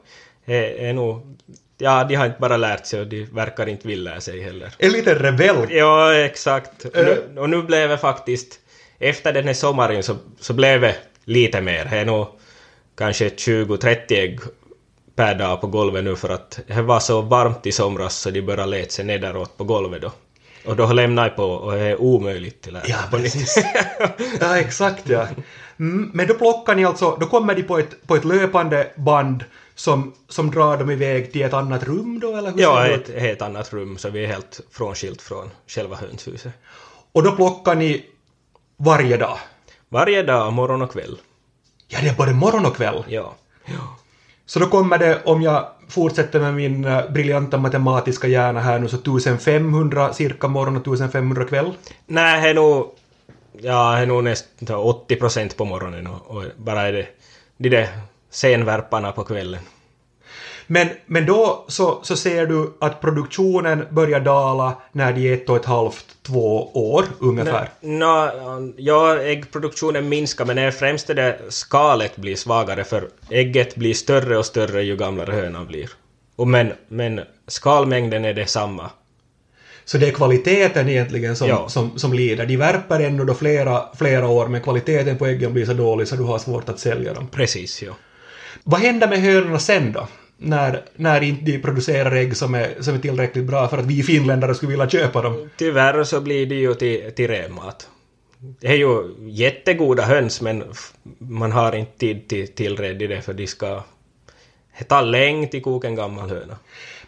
är 0.46 0.94
nog, 0.94 1.38
ja, 1.78 2.04
de 2.04 2.16
har 2.16 2.26
inte 2.26 2.40
bara 2.40 2.58
lärt 2.58 2.86
sig 2.86 3.00
och 3.00 3.08
de 3.08 3.24
verkar 3.24 3.70
inte 3.70 3.88
vilja 3.88 4.12
lära 4.12 4.22
sig 4.22 4.42
heller. 4.42 4.74
En 4.78 4.92
liten 4.92 5.16
rebell. 5.16 5.68
Ja, 5.70 6.14
exakt. 6.14 6.86
Och 6.86 6.96
nu, 6.96 7.24
och 7.38 7.50
nu 7.50 7.62
blev 7.62 7.90
det 7.90 7.98
faktiskt, 7.98 8.60
efter 9.00 9.34
den 9.34 9.46
här 9.46 9.54
sommaren 9.54 10.04
så, 10.04 10.16
så 10.40 10.54
blev 10.54 10.82
det 10.82 10.96
lite 11.26 11.62
mer. 11.62 11.86
Det 11.86 11.98
är 11.98 12.06
nog 12.06 12.28
kanske 12.98 13.30
20-30 13.30 14.14
ägg 14.14 14.40
per 15.16 15.36
dag 15.36 15.62
på 15.62 15.68
golvet 15.68 16.04
nu 16.04 16.16
för 16.16 16.30
att 16.30 16.60
det 16.68 16.82
var 16.82 17.00
så 17.00 17.22
varmt 17.22 17.66
i 17.66 17.72
somras 17.72 18.16
så 18.16 18.30
de 18.30 18.42
började 18.42 18.72
leta 18.72 18.90
sig 18.90 19.06
neråt 19.06 19.58
på 19.58 19.64
golvet 19.64 20.02
då. 20.02 20.12
Och 20.66 20.76
då 20.76 20.94
lämnade 20.94 21.28
jag 21.28 21.36
på 21.36 21.44
och 21.44 21.72
det 21.72 21.80
är 21.80 22.02
omöjligt 22.02 22.62
till 22.62 22.76
att 22.76 22.90
Ja, 22.90 22.98
på 23.12 23.18
nytt. 23.18 23.36
Ja, 24.40 24.58
exakt 24.58 25.10
ja. 25.10 25.28
Mm, 25.80 26.12
men 26.14 26.28
då 26.28 26.34
plockar 26.34 26.76
ni 26.76 26.86
alltså, 26.86 27.18
då 27.20 27.26
kommer 27.26 27.56
de 27.56 27.64
på 27.64 27.78
ett, 27.78 28.08
på 28.08 28.16
ett 28.16 28.26
löpande 28.26 28.88
band 28.96 29.44
som, 29.76 30.14
som 30.30 30.52
drar 30.52 30.78
dem 30.78 30.92
iväg 30.92 31.32
till 31.32 31.42
ett 31.42 31.54
annat 31.54 31.84
rum 31.84 32.20
då, 32.20 32.38
eller 32.38 32.52
hur 32.52 32.62
Ja, 32.62 32.84
det 32.84 32.94
ett 32.94 33.22
helt 33.22 33.42
annat 33.42 33.74
rum 33.74 33.98
så 33.98 34.10
vi 34.10 34.24
är 34.24 34.28
helt 34.28 34.62
frånskilt 34.72 35.22
från 35.22 35.50
själva 35.68 35.96
hönshuset. 35.96 36.54
Och 37.12 37.24
då 37.24 37.32
plockar 37.32 37.76
ni 37.76 38.06
varje 38.78 39.18
dag? 39.18 39.38
Varje 39.90 40.24
dag, 40.24 40.54
morgon 40.54 40.82
och 40.82 40.92
kväll. 40.92 41.18
Ja, 41.88 42.00
det 42.02 42.08
är 42.08 42.16
både 42.16 42.34
morgon 42.34 42.66
och 42.66 42.76
kväll. 42.76 43.04
Ja. 43.08 43.36
Så 44.46 44.60
då 44.60 44.66
kommer 44.66 44.98
det, 44.98 45.22
om 45.26 45.42
jag 45.42 45.68
fortsätter 45.90 46.40
med 46.40 46.54
min 46.54 46.86
eh, 46.86 47.10
briljanta 47.10 47.58
matematiska 47.58 48.28
hjärna 48.28 48.60
här 48.60 48.80
nu, 48.80 48.88
så 48.88 48.96
1500 48.96 50.14
cirka 50.14 50.48
morgon 50.48 50.78
och 50.78 50.82
1500 50.88 51.46
kväll. 51.46 51.74
Nej, 52.06 52.42
det 52.42 52.50
är 52.50 52.54
nog... 52.54 52.92
Ja, 53.62 53.92
det 53.92 54.02
är 54.02 54.06
nog 54.06 54.24
nästan 54.24 54.76
80 54.78 55.16
procent 55.16 55.58
på 55.58 55.66
morgonen 55.66 56.08
och, 56.08 56.38
och 56.38 56.44
bara 56.58 56.82
är 56.82 56.94
det 56.94 57.08
de 57.58 57.70
där 57.70 57.90
senvärparna 58.36 59.12
på 59.12 59.24
kvällen. 59.24 59.62
Men, 60.68 60.88
men 61.06 61.26
då 61.26 61.66
så, 61.68 62.00
så 62.04 62.16
ser 62.16 62.46
du 62.46 62.74
att 62.80 63.02
produktionen 63.02 63.86
börjar 63.90 64.20
dala 64.20 64.82
när 64.92 65.14
de 65.14 65.30
är 65.30 65.34
ett 65.34 65.50
och 65.50 65.56
ett 65.56 65.66
halvt, 65.66 66.06
två 66.24 66.72
år 66.74 67.06
ungefär. 67.20 67.70
Nå, 67.82 68.32
ja, 68.78 69.20
äggproduktionen 69.20 70.10
minskar 70.10 70.46
men 70.46 70.56
det 70.56 70.62
är 70.62 70.72
främst 70.72 71.08
det 71.08 71.14
där 71.14 71.38
skalet 71.50 72.18
blir 72.18 72.36
svagare 72.36 72.84
för 72.84 73.10
ägget 73.30 73.76
blir 73.76 73.94
större 73.94 74.38
och 74.38 74.46
större 74.46 74.84
ju 74.84 74.96
gamlare 74.98 75.32
hönan 75.32 75.68
blir. 75.68 75.90
Och 76.36 76.48
men, 76.48 76.74
men 76.88 77.22
skalmängden 77.48 78.26
är 78.26 78.34
detsamma. 78.34 78.90
Så 79.86 79.98
det 79.98 80.08
är 80.08 80.12
kvaliteten 80.12 80.90
egentligen 80.90 81.36
som, 81.36 81.48
Ja. 81.48 81.70
som, 81.70 82.00
som 82.00 82.14
lider. 82.14 82.46
De 82.46 82.58
värper 82.58 83.00
ännu 83.00 83.26
då 83.26 83.34
flera, 83.34 83.84
flera 83.98 84.28
år 84.28 84.48
men 84.48 84.62
kvaliteten 84.62 85.18
på 85.18 85.26
äggen 85.26 85.54
blir 85.54 85.66
så 85.66 85.74
dålig 85.74 86.08
så 86.08 86.16
du 86.16 86.24
har 86.24 86.40
svårt 86.40 86.70
att 86.70 86.80
sälja 86.80 87.14
dem. 87.14 87.28
Precis, 87.28 87.82
ja. 87.84 87.94
Vad 88.68 88.80
händer 88.80 89.08
med 89.08 89.22
hönorna 89.22 89.60
sen 89.60 89.92
då? 89.92 90.08
När, 90.38 90.82
när 90.96 91.22
inte 91.22 91.52
de 91.52 91.60
producerar 91.60 92.16
ägg 92.16 92.38
som 92.38 92.56
är, 92.56 92.82
som 92.82 92.96
är 92.96 93.00
tillräckligt 93.00 93.46
bra 93.46 93.68
för 93.68 93.78
att 93.78 93.86
vi 93.86 94.04
finländare 94.04 94.56
skulle 94.56 94.70
vilja 94.70 94.90
köpa 94.90 95.22
dem? 95.22 95.50
Tyvärr 95.58 96.04
så 96.04 96.22
blir 96.22 96.46
det 96.46 96.56
ju 96.56 96.74
till, 96.74 97.12
till 97.16 97.28
renmat. 97.28 97.90
Det 98.60 98.68
är 98.68 98.76
ju 98.76 99.16
jättegoda 99.20 100.04
höns 100.04 100.42
men 100.42 100.64
man 101.18 101.52
har 101.52 101.76
inte 101.76 101.98
tid 101.98 102.28
till, 102.28 102.48
till 102.48 102.84
i 103.02 103.08
det 103.08 103.22
för 103.22 103.34
de 103.34 103.48
ska... 103.48 103.84
ta 104.78 104.86
tar 104.88 105.02
länge 105.02 105.48
till 105.48 105.62
koka 105.62 105.88
en 105.88 105.96
gammal 105.96 106.30
höna. 106.30 106.58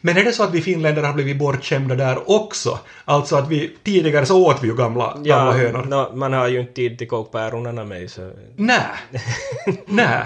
Men 0.01 0.18
är 0.18 0.24
det 0.24 0.32
så 0.32 0.44
att 0.44 0.54
vi 0.54 0.62
finländare 0.62 1.06
har 1.06 1.13
blivit 1.13 1.38
bortskämda 1.38 1.96
där 1.96 2.32
också? 2.32 2.80
Alltså 3.06 3.36
att 3.36 3.50
vi 3.50 3.75
tidigare 3.84 4.25
så 4.25 4.46
åt 4.46 4.63
vi 4.63 4.68
ju 4.68 4.75
gamla, 4.75 5.18
gamla 5.18 5.51
hönor. 5.51 5.86
nå, 5.88 6.12
man 6.13 6.34
har 6.34 6.48
ju 6.48 6.60
inte 6.60 6.74
tid 6.74 6.98
till 6.98 7.08
koka 7.08 7.30
päronerna 7.32 7.84
med 7.84 8.12
så... 8.12 8.32
Nej. 8.56 8.80
Nej. 9.86 10.24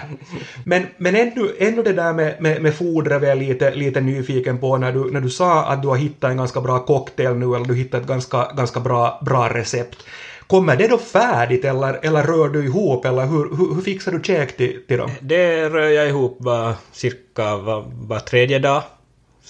Men, 0.65 0.87
men 0.97 1.15
ännu, 1.15 1.55
ännu 1.59 1.83
det 1.83 1.93
där 1.93 2.13
med, 2.13 2.41
med, 2.41 2.61
med 2.61 2.75
fodret 2.75 3.23
är 3.23 3.27
jag 3.27 3.37
lite, 3.37 3.75
lite 3.75 4.01
nyfiken 4.01 4.57
på 4.57 4.77
när 4.77 4.91
du, 4.91 5.11
när 5.11 5.21
du 5.21 5.29
sa 5.29 5.63
att 5.65 5.81
du 5.81 5.87
har 5.87 5.95
hittat 5.95 6.31
en 6.31 6.37
ganska 6.37 6.61
bra 6.61 6.79
cocktail 6.79 7.35
nu 7.35 7.55
eller 7.55 7.65
du 7.65 7.75
hittat 7.75 8.01
ett 8.01 8.07
ganska, 8.07 8.51
ganska 8.57 8.79
bra, 8.79 9.19
bra 9.25 9.49
recept. 9.49 10.05
Kommer 10.47 10.75
det 10.75 10.87
då 10.87 10.97
färdigt 10.97 11.65
eller, 11.65 11.99
eller 12.05 12.23
rör 12.23 12.49
du 12.49 12.65
ihop 12.65 13.05
eller 13.05 13.25
hur, 13.25 13.57
hur, 13.57 13.75
hur 13.75 13.81
fixar 13.81 14.11
du 14.11 14.19
käk 14.23 14.57
till, 14.57 14.81
till 14.87 14.97
dem? 14.97 15.11
Det 15.21 15.69
rör 15.69 15.89
jag 15.89 16.09
ihop 16.09 16.37
var 16.39 16.73
cirka 16.91 17.57
var, 17.57 17.85
var 18.07 18.19
tredje 18.19 18.59
dag. 18.59 18.83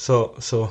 Så, 0.02 0.32
så 0.38 0.68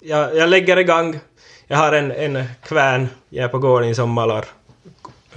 jag, 0.00 0.36
jag 0.36 0.48
lägger 0.48 0.76
igång. 0.76 1.18
Jag 1.66 1.78
har 1.78 1.92
en, 1.92 2.10
en 2.10 2.44
kvärn, 2.62 3.08
jag 3.28 3.44
är 3.44 3.48
på 3.48 3.58
gården 3.58 3.94
som 3.94 4.10
malar 4.10 4.44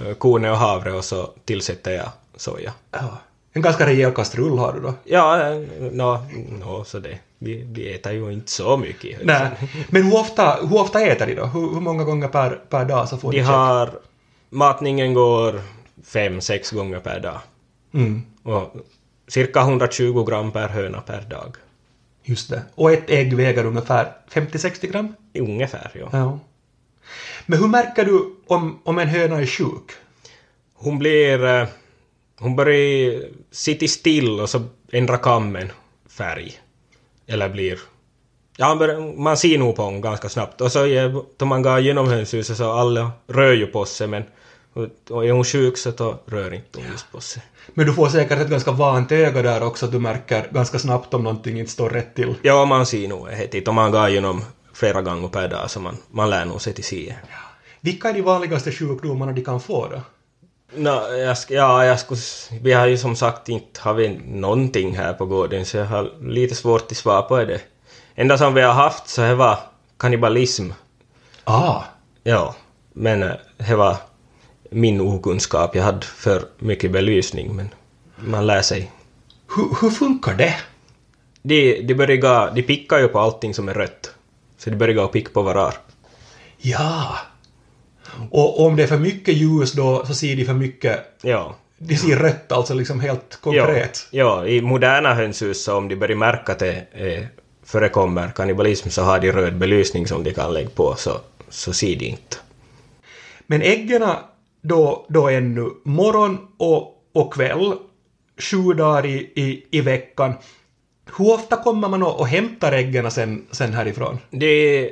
eh, 0.00 0.14
korn 0.14 0.44
och 0.44 0.56
havre 0.56 0.92
och 0.92 1.04
så 1.04 1.30
tillsätter 1.44 1.92
jag 1.92 2.08
soja. 2.36 2.72
Ja. 2.90 3.18
En 3.52 3.62
ganska 3.62 3.86
rejäl 3.86 4.12
kastrull 4.12 4.58
har 4.58 4.72
du 4.72 4.80
då. 4.80 4.94
Ja, 5.04 5.50
eh, 5.50 5.58
nå, 5.92 6.26
nå, 6.60 6.84
så 6.84 6.98
det. 6.98 7.18
Vi, 7.38 7.66
vi 7.72 7.94
äter 7.94 8.12
ju 8.12 8.32
inte 8.32 8.52
så 8.52 8.76
mycket. 8.76 9.24
Nej. 9.24 9.50
Men 9.88 10.02
hur 10.02 10.14
ofta, 10.20 10.58
hur 10.60 10.80
ofta 10.80 11.00
äter 11.00 11.26
de 11.26 11.34
då? 11.34 11.44
Hur, 11.44 11.74
hur 11.74 11.80
många 11.80 12.04
gånger 12.04 12.28
per, 12.28 12.50
per 12.50 12.84
dag 12.84 13.08
så 13.08 13.16
får 13.16 13.32
De 13.32 13.38
de 13.38 13.44
har... 13.44 13.90
Matningen 14.50 15.14
går 15.14 15.60
fem, 16.04 16.40
sex 16.40 16.70
gånger 16.70 17.00
per 17.00 17.20
dag. 17.20 17.38
Mm. 17.94 18.22
Och 18.42 18.76
cirka 19.28 19.60
120 19.60 20.24
gram 20.24 20.52
per 20.52 20.68
höna 20.68 21.00
per 21.00 21.20
dag. 21.20 21.56
Just 22.28 22.50
det. 22.50 22.62
Och 22.74 22.92
ett 22.92 23.10
ägg 23.10 23.34
väger 23.36 23.64
ungefär 23.66 24.12
50-60 24.30 24.86
gram? 24.90 25.14
Ungefär, 25.34 25.90
ja. 25.94 26.08
Ja. 26.12 26.38
Men 27.46 27.58
hur 27.58 27.68
märker 27.68 28.04
du 28.04 28.34
om, 28.46 28.80
om 28.84 28.98
en 28.98 29.08
höna 29.08 29.40
är 29.40 29.46
sjuk? 29.46 29.90
Hon 30.74 30.98
blir... 30.98 31.44
eh, 31.46 31.68
Hon 32.38 32.56
börjar 32.56 33.22
sitta 33.50 33.86
still 33.86 34.40
och 34.40 34.50
så 34.50 34.62
ändrar 34.92 35.16
kammen 35.16 35.72
färg. 36.08 36.52
Eller 37.26 37.48
blir... 37.48 37.78
Ja, 38.56 38.74
man 39.16 39.36
ser 39.36 39.58
nog 39.58 39.76
på 39.76 39.82
honom 39.82 40.00
ganska 40.00 40.28
snabbt. 40.28 40.60
Och 40.60 40.72
så 40.72 40.86
är- 40.86 41.22
då 41.36 41.46
man 41.46 41.62
går 41.62 41.78
genom 41.80 42.08
hönshuset 42.08 42.56
så 42.56 42.72
alla 42.72 43.10
rör 43.26 43.52
ju 43.52 43.66
på 43.66 43.84
sig 43.84 44.06
men... 44.06 44.24
Och 45.10 45.26
är 45.26 45.32
hon 45.32 45.44
sjuk 45.44 45.78
så 45.78 45.90
då 45.90 46.18
rör 46.26 46.54
inte 46.54 46.78
hon 46.78 46.88
just 46.92 47.12
på 47.12 47.20
sig. 47.20 47.42
Men 47.74 47.86
du 47.86 47.92
får 47.92 48.08
säkert 48.08 48.38
ett 48.38 48.48
ganska 48.48 48.72
vant 48.72 49.12
öga 49.12 49.42
där 49.42 49.62
också, 49.62 49.86
du 49.86 49.98
märker 49.98 50.48
ganska 50.50 50.78
snabbt 50.78 51.14
om 51.14 51.24
någonting 51.24 51.58
inte 51.58 51.72
står 51.72 51.90
rätt 51.90 52.14
till. 52.14 52.34
Ja, 52.42 52.64
man 52.64 52.86
ser 52.86 53.08
nog 53.08 53.28
det. 53.50 53.68
Om 53.68 53.74
man 53.74 53.90
går 53.92 54.08
igenom 54.08 54.44
flera 54.72 55.02
gånger 55.02 55.28
per 55.28 55.48
dag 55.48 55.70
så 55.70 55.80
man, 55.80 55.96
man 56.10 56.30
lär 56.30 56.44
nog 56.44 56.60
sig 56.60 56.72
till 56.72 56.84
se. 56.84 57.14
Vilka 57.80 58.08
är 58.08 58.12
de 58.12 58.22
vanligaste 58.22 58.72
sjukdomarna 58.72 59.32
de 59.32 59.44
kan 59.44 59.60
få 59.60 59.88
då? 59.88 60.00
Nå, 60.74 61.08
jag, 61.12 61.36
ja, 61.48 61.84
jag 61.84 62.00
skulle, 62.00 62.20
vi 62.62 62.72
har 62.72 62.86
ju 62.86 62.98
som 62.98 63.16
sagt 63.16 63.48
inte 63.48 63.80
har 63.80 63.94
vi 63.94 64.20
någonting 64.24 64.96
här 64.96 65.12
på 65.12 65.26
gården 65.26 65.64
så 65.64 65.76
jag 65.76 65.86
har 65.86 66.12
lite 66.22 66.54
svårt 66.54 66.90
att 66.90 66.96
svara 66.96 67.22
på 67.22 67.44
det. 67.44 67.60
enda 68.14 68.38
som 68.38 68.54
vi 68.54 68.62
har 68.62 68.72
haft 68.72 69.08
så 69.08 69.20
det 69.20 69.34
var 69.34 69.58
kannibalism. 69.98 70.70
Ah, 71.44 71.82
Ja, 72.22 72.54
men 72.92 73.22
eh, 73.22 73.32
det 73.56 73.76
var 73.76 73.96
min 74.70 75.00
okunskap. 75.00 75.74
Jag 75.74 75.82
hade 75.82 76.06
för 76.06 76.42
mycket 76.58 76.90
belysning, 76.92 77.56
men 77.56 77.68
man 78.16 78.46
lär 78.46 78.62
sig. 78.62 78.90
hur, 79.56 79.76
hur 79.80 79.90
funkar 79.90 80.34
det? 80.34 80.54
De, 81.42 81.82
de, 81.82 81.94
börjar, 81.94 82.54
de 82.54 82.62
pickar 82.62 82.98
ju 82.98 83.08
på 83.08 83.18
allting 83.18 83.54
som 83.54 83.68
är 83.68 83.74
rött. 83.74 84.14
Så 84.58 84.70
de 84.70 84.76
börjar 84.76 85.04
och 85.04 85.12
picka 85.12 85.30
på 85.32 85.42
varar. 85.42 85.74
Ja. 86.58 87.18
Och 88.30 88.60
om 88.66 88.76
det 88.76 88.82
är 88.82 88.86
för 88.86 88.98
mycket 88.98 89.34
ljus 89.36 89.72
då 89.72 90.04
så 90.06 90.14
ser 90.14 90.36
de 90.36 90.44
för 90.44 90.52
mycket, 90.54 91.00
Ja. 91.22 91.56
de 91.78 91.96
ser 91.96 92.16
rött 92.16 92.52
alltså 92.52 92.74
liksom 92.74 93.00
helt 93.00 93.38
konkret. 93.40 94.08
Ja, 94.10 94.42
ja, 94.42 94.46
i 94.46 94.60
moderna 94.62 95.14
hönshus 95.14 95.64
så 95.64 95.76
om 95.76 95.88
de 95.88 95.96
börjar 95.96 96.16
märka 96.16 96.52
att 96.52 96.58
det 96.58 96.86
eh, 96.92 97.24
förekommer 97.64 98.30
kannibalism 98.30 98.88
så 98.88 99.02
har 99.02 99.18
de 99.18 99.32
röd 99.32 99.56
belysning 99.58 100.06
som 100.06 100.24
de 100.24 100.34
kan 100.34 100.52
lägga 100.54 100.68
på 100.68 100.94
så, 100.98 101.20
så 101.48 101.72
ser 101.72 101.96
de 101.96 102.06
inte. 102.06 102.36
Men 103.46 103.62
äggen 103.62 104.02
då, 104.68 105.06
då 105.08 105.28
ännu 105.28 105.70
morgon 105.84 106.38
och, 106.56 107.02
och 107.12 107.34
kväll, 107.34 107.74
sju 108.38 108.72
dagar 108.72 109.06
i, 109.06 109.16
i, 109.34 109.66
i 109.70 109.80
veckan. 109.80 110.34
Hur 111.18 111.32
ofta 111.34 111.56
kommer 111.56 111.88
man 111.88 112.02
och, 112.02 112.20
och 112.20 112.28
hämtar 112.28 112.72
äggen 112.72 113.10
sen, 113.10 113.46
sen 113.50 113.72
härifrån? 113.72 114.18
Det, 114.30 114.90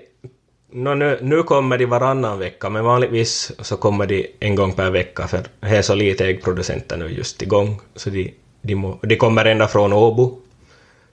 nå, 0.70 0.94
nu, 0.94 1.18
nu 1.22 1.42
kommer 1.42 1.78
de 1.78 1.86
varannan 1.86 2.38
vecka, 2.38 2.70
men 2.70 2.84
vanligtvis 2.84 3.52
så 3.58 3.76
kommer 3.76 4.06
de 4.06 4.26
en 4.40 4.54
gång 4.54 4.72
per 4.72 4.90
vecka 4.90 5.26
för 5.28 5.42
det 5.60 5.76
är 5.76 5.82
så 5.82 5.94
lite 5.94 6.26
äggproducenter 6.26 6.96
nu 6.96 7.08
just 7.08 7.42
igång. 7.42 7.80
Så 7.94 8.10
de, 8.10 8.34
de, 8.62 8.74
må, 8.74 8.98
de 9.02 9.16
kommer 9.16 9.44
ända 9.44 9.68
från 9.68 9.92
Åbo. 9.92 10.38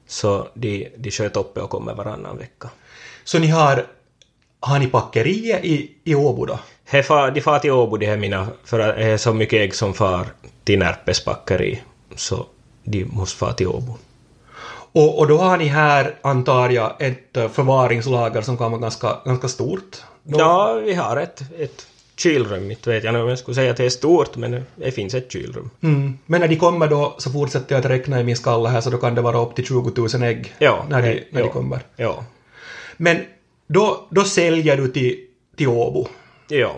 Så 0.07 0.47
de, 0.53 0.87
de 0.97 1.11
sköt 1.11 1.37
uppe 1.37 1.61
och 1.61 1.69
kommer 1.69 1.93
varannan 1.93 2.37
vecka. 2.37 2.69
Så 3.23 3.39
ni 3.39 3.47
har, 3.47 3.85
har 4.59 4.79
ni 4.79 4.87
packeriet 4.87 5.65
i, 5.65 5.91
i 6.03 6.15
Åbo 6.15 6.45
då? 6.45 6.59
Far, 7.03 7.31
de 7.31 7.41
far 7.41 7.59
till 7.59 7.71
Åbo 7.71 7.97
de 7.97 8.05
här 8.05 8.17
mina, 8.17 8.47
för 8.63 8.77
det 8.77 8.93
är 8.93 9.17
så 9.17 9.33
mycket 9.33 9.59
ägg 9.59 9.75
som 9.75 9.93
far 9.93 10.25
till 10.63 10.79
Närpes 10.79 11.23
packeri. 11.23 11.81
Så 12.15 12.45
de 12.83 13.05
måste 13.05 13.37
fara 13.37 13.53
till 13.53 13.67
Åbo. 13.67 13.95
Och, 14.93 15.19
och 15.19 15.27
då 15.27 15.37
har 15.37 15.57
ni 15.57 15.65
här, 15.65 16.15
antar 16.21 16.69
jag, 16.69 16.93
ett 16.99 17.37
eh, 17.37 17.49
förvaringslager 17.49 18.41
som 18.41 18.57
kan 18.57 18.71
vara 18.71 18.81
ganska, 18.81 19.17
ganska 19.25 19.47
stort? 19.47 19.97
Då- 20.23 20.39
Ja, 20.39 20.73
vi 20.73 20.93
har 20.93 21.17
ett, 21.17 21.41
ett 21.59 21.85
kylrum. 22.17 22.71
Inte 22.71 22.89
vet 22.89 23.03
jag 23.03 23.15
om 23.15 23.29
jag 23.29 23.39
skulle 23.39 23.55
säga 23.55 23.71
att 23.71 23.77
det 23.77 23.85
är 23.85 23.89
stort, 23.89 24.35
men 24.35 24.65
det 24.75 24.91
finns 24.91 25.13
ett 25.13 25.31
kylrum. 25.31 25.69
Mm. 25.83 26.17
Men 26.25 26.41
när 26.41 26.47
de 26.47 26.55
kommer 26.55 26.87
då 26.87 27.15
så 27.17 27.31
fortsätter 27.31 27.75
jag 27.75 27.79
att 27.85 27.91
räkna 27.91 28.19
i 28.21 28.23
min 28.23 28.35
skalle 28.35 28.69
här 28.69 28.81
så 28.81 28.89
då 28.89 28.97
kan 28.97 29.15
det 29.15 29.21
vara 29.21 29.39
upp 29.41 29.55
till 29.55 29.65
20 29.65 29.91
000 30.13 30.23
ägg 30.23 30.53
Ja, 30.59 30.85
när, 30.89 31.01
de, 31.01 31.07
eh, 31.09 31.19
när 31.31 31.39
de 31.41 31.47
ja. 31.47 31.53
kommer. 31.53 31.79
Ja. 31.95 32.23
Men 32.97 33.17
då, 33.67 34.07
då 34.09 34.23
säljer 34.23 34.77
du 34.77 34.87
till, 34.87 35.19
till 35.57 35.67
Åbo 35.67 36.07
Ja. 36.51 36.75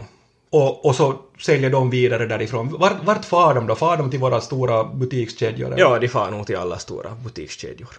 och, 0.50 0.86
och 0.86 0.96
så 0.96 1.15
säljer 1.42 1.70
de 1.70 1.89
vidare 1.89 2.25
därifrån. 2.25 2.75
Vart, 2.80 3.03
vart 3.03 3.25
far 3.25 3.53
de 3.53 3.68
då? 3.68 3.75
Far 3.75 3.98
de 3.98 4.12
till 4.12 4.20
våra 4.20 4.42
stora 4.42 4.84
butikskedjor? 4.84 5.68
eller? 5.68 5.80
Ja, 5.80 6.00
de 6.00 6.08
far 6.08 6.32
nog 6.32 6.48
till 6.48 6.58
alla 6.58 6.77
stora 6.77 7.10
butikskedjor. 7.24 7.89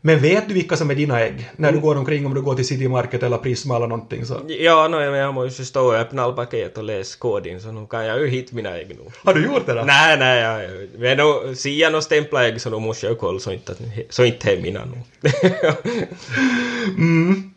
Men 0.00 0.18
vet 0.18 0.48
du 0.48 0.54
vilka 0.54 0.76
som 0.76 0.90
är 0.90 0.94
dina 0.94 1.20
ägg? 1.20 1.50
När 1.56 1.68
Mm. 1.68 1.80
du 1.80 1.86
går 1.86 1.96
omkring 1.96 2.26
om 2.26 2.34
du 2.34 2.42
går 2.42 2.54
till 2.54 2.66
City 2.66 2.88
Market 2.88 3.22
eller 3.22 3.38
Prisma 3.38 3.76
eller 3.76 3.86
någonting 3.86 4.26
så. 4.26 4.34
Ja, 4.48 4.88
no, 4.88 5.00
jag 5.00 5.34
måste 5.34 5.62
ju 5.62 5.66
stå 5.66 5.86
och 5.86 5.94
öppna 5.94 6.22
alla 6.22 6.32
paket 6.32 6.78
och 6.78 6.84
läsa 6.84 7.18
koden, 7.18 7.60
så 7.60 7.72
nu 7.72 7.86
kan 7.90 8.04
jag 8.06 8.20
ju 8.20 8.28
hitta 8.28 8.56
mina 8.56 8.76
ägg 8.78 8.88
nu. 8.88 9.10
Har 9.24 9.34
du 9.34 9.44
gjort 9.44 9.66
det 9.66 9.74
då? 9.74 9.82
Nej, 9.82 10.18
nej, 10.18 10.42
jag, 10.42 10.70
men 10.98 11.18
då 11.18 11.54
ser 11.54 11.70
jag 11.70 11.92
några 11.92 12.02
stämpla 12.02 12.46
ägg 12.48 12.60
så 12.60 12.70
då 12.70 12.80
måste 12.80 13.06
jag 13.06 13.12
ju 13.12 13.18
kolla 13.18 13.38
så 13.38 13.52
inte, 13.52 13.74
så 14.10 14.24
inte 14.24 14.52
är 14.52 14.62
mina 14.62 14.84
nu. 14.84 15.30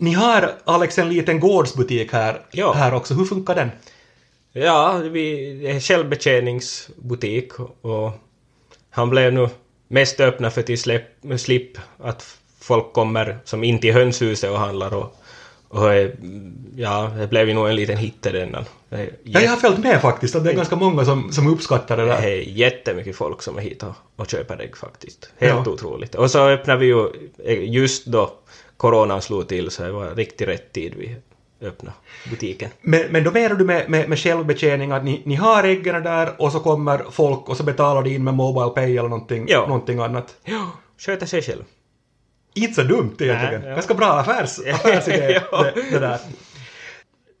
Ni 0.00 0.12
har, 0.12 0.52
Alex, 0.64 0.98
en 0.98 1.08
liten 1.08 1.40
gårdsbutik 1.40 2.12
här, 2.12 2.40
Ja. 2.50 2.72
här 2.72 2.94
också. 2.94 3.14
Hur 3.14 3.24
funkar 3.24 3.54
den? 3.54 3.70
Ja, 4.52 5.00
vi, 5.10 5.54
det 5.62 5.70
är 5.70 5.80
självbetjäningsbutik 5.80 7.52
och 7.80 8.10
han 8.90 9.10
blev 9.10 9.32
nu 9.32 9.48
mest 9.88 10.20
öppna 10.20 10.50
för 10.50 10.60
att 10.72 10.78
släpp, 10.78 11.02
slipp 11.38 11.78
att 11.98 12.36
folk 12.60 12.92
kommer 12.92 13.38
som 13.44 13.64
in 13.64 13.78
till 13.80 13.94
hönshuset 13.94 14.50
och 14.50 14.58
handlar 14.58 14.94
och, 14.94 15.16
och 15.68 15.90
ja, 16.76 17.10
det 17.18 17.26
blev 17.26 17.48
ju 17.48 17.54
nog 17.54 17.68
en 17.68 17.76
liten 17.76 17.96
hit 17.96 18.26
i 18.26 18.30
den. 18.30 18.56
Det 18.88 18.96
är, 18.96 19.10
Ja, 19.24 19.40
jag 19.40 19.50
har 19.50 19.56
följt 19.56 19.78
med 19.78 20.00
faktiskt, 20.00 20.36
att 20.36 20.44
det 20.44 20.50
är 20.50 20.54
ganska 20.56 20.76
många 20.76 21.04
som, 21.04 21.32
som 21.32 21.46
uppskattar 21.52 21.96
det 21.96 22.02
det 22.02 22.08
där. 22.08 22.22
är 22.22 22.36
jättemycket 22.36 23.16
folk 23.16 23.42
som 23.42 23.58
är 23.58 23.62
hit 23.62 23.82
och, 23.82 23.94
och 24.16 24.30
köper 24.30 24.60
ägg 24.60 24.76
faktiskt. 24.76 25.30
Helt 25.38 25.66
Ja. 25.66 25.72
otroligt. 25.72 26.14
Och 26.14 26.30
så 26.30 26.48
öppnar 26.48 26.76
vi 26.76 26.86
ju 26.86 27.08
just 27.64 28.06
då 28.06 28.30
coronan 28.80 29.22
slog 29.22 29.48
till 29.48 29.70
så 29.70 29.82
det 29.82 29.92
var 29.92 30.14
riktigt 30.14 30.48
rätt 30.48 30.72
tid 30.72 30.94
vi 30.98 31.16
öppnade 31.66 31.96
butiken. 32.30 32.70
Men, 32.80 33.02
men 33.10 33.24
då 33.24 33.30
menar 33.30 33.54
du 33.56 33.64
med, 33.64 33.90
med, 33.90 34.08
med 34.08 34.18
självbetjäning 34.18 34.92
att 34.92 35.04
ni, 35.04 35.22
ni 35.24 35.34
har 35.34 35.64
äggen 35.64 36.02
där 36.02 36.34
och 36.42 36.52
så 36.52 36.60
kommer 36.60 37.04
folk 37.10 37.48
och 37.48 37.56
så 37.56 37.62
betalar 37.62 38.02
de 38.02 38.10
in 38.14 38.24
med 38.24 38.34
Mobile 38.34 38.70
Pay 38.70 38.96
eller 38.96 39.08
någonting, 39.08 39.44
Ja. 39.48 39.60
någonting 39.66 39.98
annat. 39.98 40.36
Ja, 40.44 40.70
sköter 40.98 41.26
sig 41.26 41.42
själv. 41.42 41.62
Inte 42.54 42.74
så 42.74 42.82
dumt 42.82 43.16
egentligen. 43.20 43.60
Nej, 43.60 43.68
ja. 43.68 43.74
Ganska 43.74 43.94
bra 43.94 44.06
affärs, 44.12 44.58
affärsidé 44.74 45.40
Ja. 45.52 45.62
det, 45.74 45.82
det 45.92 45.98
där. 45.98 46.18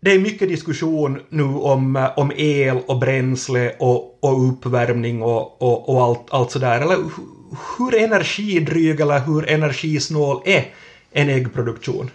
Det 0.02 0.10
är 0.12 0.18
mycket 0.18 0.48
diskussion 0.48 1.20
nu 1.28 1.44
om, 1.44 2.08
om 2.16 2.32
el 2.36 2.78
och 2.86 2.98
bränsle 2.98 3.74
och, 3.78 4.24
och 4.24 4.48
uppvärmning 4.48 5.22
och, 5.22 5.62
och, 5.62 5.88
och 5.88 6.02
allt, 6.02 6.26
allt 6.30 6.50
sådär. 6.50 6.80
Eller 6.80 6.96
hu- 6.96 7.56
hur 7.78 7.94
energidryg 7.94 9.00
eller 9.00 9.20
hur 9.20 9.48
energisnål 9.50 10.42
är 10.44 10.64
en 11.12 11.28
äggproduktion? 11.28 12.10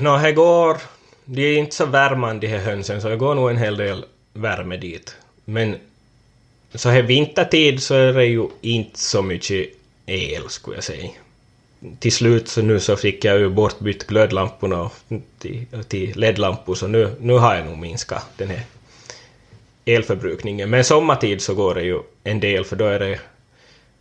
Nå, 0.00 0.18
det 0.18 0.32
går... 0.32 0.76
De 1.24 1.42
är 1.42 1.58
inte 1.58 1.76
så 1.76 1.86
värmande 1.86 2.46
de 2.46 2.52
här 2.52 2.58
hönsen, 2.58 3.02
så 3.02 3.08
det 3.08 3.16
går 3.16 3.34
nog 3.34 3.50
en 3.50 3.56
hel 3.56 3.76
del 3.76 4.04
värme 4.32 4.76
dit. 4.76 5.16
Men 5.44 5.76
så 6.74 6.88
här 6.88 7.02
vintertid 7.02 7.82
så 7.82 7.94
är 7.94 8.12
det 8.12 8.24
ju 8.24 8.48
inte 8.60 8.98
så 8.98 9.22
mycket 9.22 9.68
el, 10.06 10.48
skulle 10.48 10.76
jag 10.76 10.84
säga. 10.84 11.10
Till 11.98 12.12
slut 12.12 12.48
så 12.48 12.62
nu 12.62 12.80
så 12.80 12.96
fick 12.96 13.24
jag 13.24 13.38
ju 13.38 13.48
bortbytt 13.48 14.06
glödlamporna 14.06 14.90
till, 15.38 15.66
till 15.88 16.12
LED-lampor, 16.16 16.74
så 16.74 16.86
nu, 16.86 17.14
nu 17.20 17.32
har 17.32 17.54
jag 17.54 17.66
nog 17.66 17.78
minskat 17.78 18.26
den 18.36 18.48
här 18.48 18.62
elförbrukningen. 19.84 20.70
Men 20.70 20.84
sommartid 20.84 21.42
så 21.42 21.54
går 21.54 21.74
det 21.74 21.82
ju 21.82 22.00
en 22.24 22.40
del, 22.40 22.64
för 22.64 22.76
då 22.76 22.84
är 22.84 22.98
det 22.98 23.20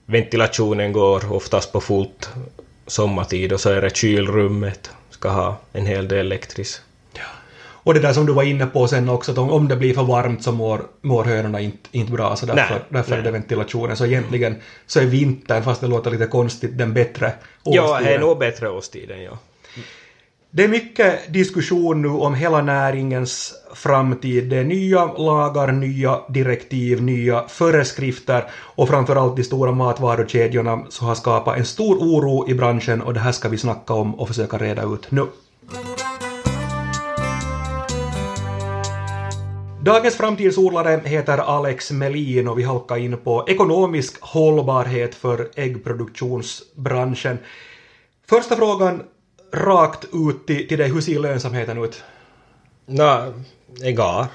ventilationen 0.05 0.91
går 0.93 1.33
oftast 1.33 1.71
på 1.71 1.81
fullt 1.81 2.29
sommartid 2.89 3.53
och 3.53 3.59
så 3.59 3.69
är 3.69 3.81
det 3.81 3.95
kylrummet 3.95 4.91
ska 5.09 5.29
ha 5.29 5.57
en 5.73 5.85
hel 5.85 6.07
del 6.07 6.19
elektriskt. 6.19 6.81
Och 7.83 7.93
det 7.93 7.99
där 7.99 8.13
som 8.13 8.25
du 8.25 8.33
var 8.33 8.43
inne 8.43 8.65
på 8.65 8.87
sen 8.87 9.09
också, 9.09 9.31
att 9.31 9.37
om, 9.37 9.67
det 9.67 9.75
blir 9.75 9.93
för 9.93 10.03
varmt 10.03 10.43
så 10.43 10.51
mår, 10.51 10.81
mår 11.01 11.23
hönorna 11.23 11.59
inte, 11.59 11.89
inte 11.91 12.11
bra, 12.11 12.35
så 12.35 12.45
därför, 12.45 12.73
Nej, 12.73 12.81
därför 12.89 13.11
är 13.11 13.15
nej. 13.15 13.23
det 13.25 13.31
ventilationen. 13.31 13.97
Så 13.97 14.05
egentligen 14.05 14.55
så 14.87 14.99
är 14.99 15.05
vintern, 15.05 15.63
fast 15.63 15.81
det 15.81 15.87
låter 15.87 16.11
lite 16.11 16.25
konstigt, 16.25 16.77
den 16.77 16.93
bättre 16.93 17.33
Ja, 17.63 17.71
det 17.71 17.77
är 17.79 17.91
årstiden. 17.93 18.21
nog 18.21 18.39
bättre 18.39 18.69
årstiden, 18.69 19.23
ja. 19.23 19.37
Det 20.51 20.63
är 20.63 20.67
mycket 20.67 21.33
diskussion 21.33 22.01
nu 22.01 22.07
om 22.07 22.33
hela 22.33 22.61
näringens 22.61 23.53
framtid. 23.73 24.49
Det 24.49 24.57
är 24.57 24.63
nya 24.63 25.05
lagar, 25.05 25.71
nya 25.71 26.19
direktiv, 26.29 27.03
nya 27.03 27.47
föreskrifter 27.47 28.43
och 28.53 28.87
framförallt 28.87 29.35
de 29.35 29.43
stora 29.43 29.71
matvarukedjorna 29.71 30.85
som 30.89 31.07
har 31.07 31.15
skapat 31.15 31.57
en 31.57 31.65
stor 31.65 31.95
oro 31.95 32.49
i 32.49 32.53
branschen 32.53 33.01
och 33.01 33.13
det 33.13 33.19
här 33.19 33.31
ska 33.31 33.49
vi 33.49 33.57
snacka 33.57 33.93
om 33.93 34.15
och 34.15 34.27
försöka 34.27 34.57
reda 34.57 34.83
ut 34.83 35.11
nu. 35.11 35.25
Dagens 39.81 40.15
framtidsodlare 40.15 41.01
heter 41.05 41.37
Alex 41.37 41.91
Melin 41.91 42.47
och 42.47 42.59
vi 42.59 42.63
halkar 42.63 42.97
in 42.97 43.17
på 43.17 43.45
ekonomisk 43.47 44.21
hållbarhet 44.21 45.15
för 45.15 45.49
äggproduktionsbranschen. 45.55 47.37
Första 48.29 48.55
frågan 48.55 49.03
rakt 49.51 50.05
ut 50.13 50.47
till, 50.47 50.67
till 50.67 50.77
dig, 50.77 50.91
hur 50.91 51.01
ser 51.01 51.19
lönsamheten 51.19 51.83
ut? 51.83 52.03
Nå, 52.85 53.33
går. 53.95 54.25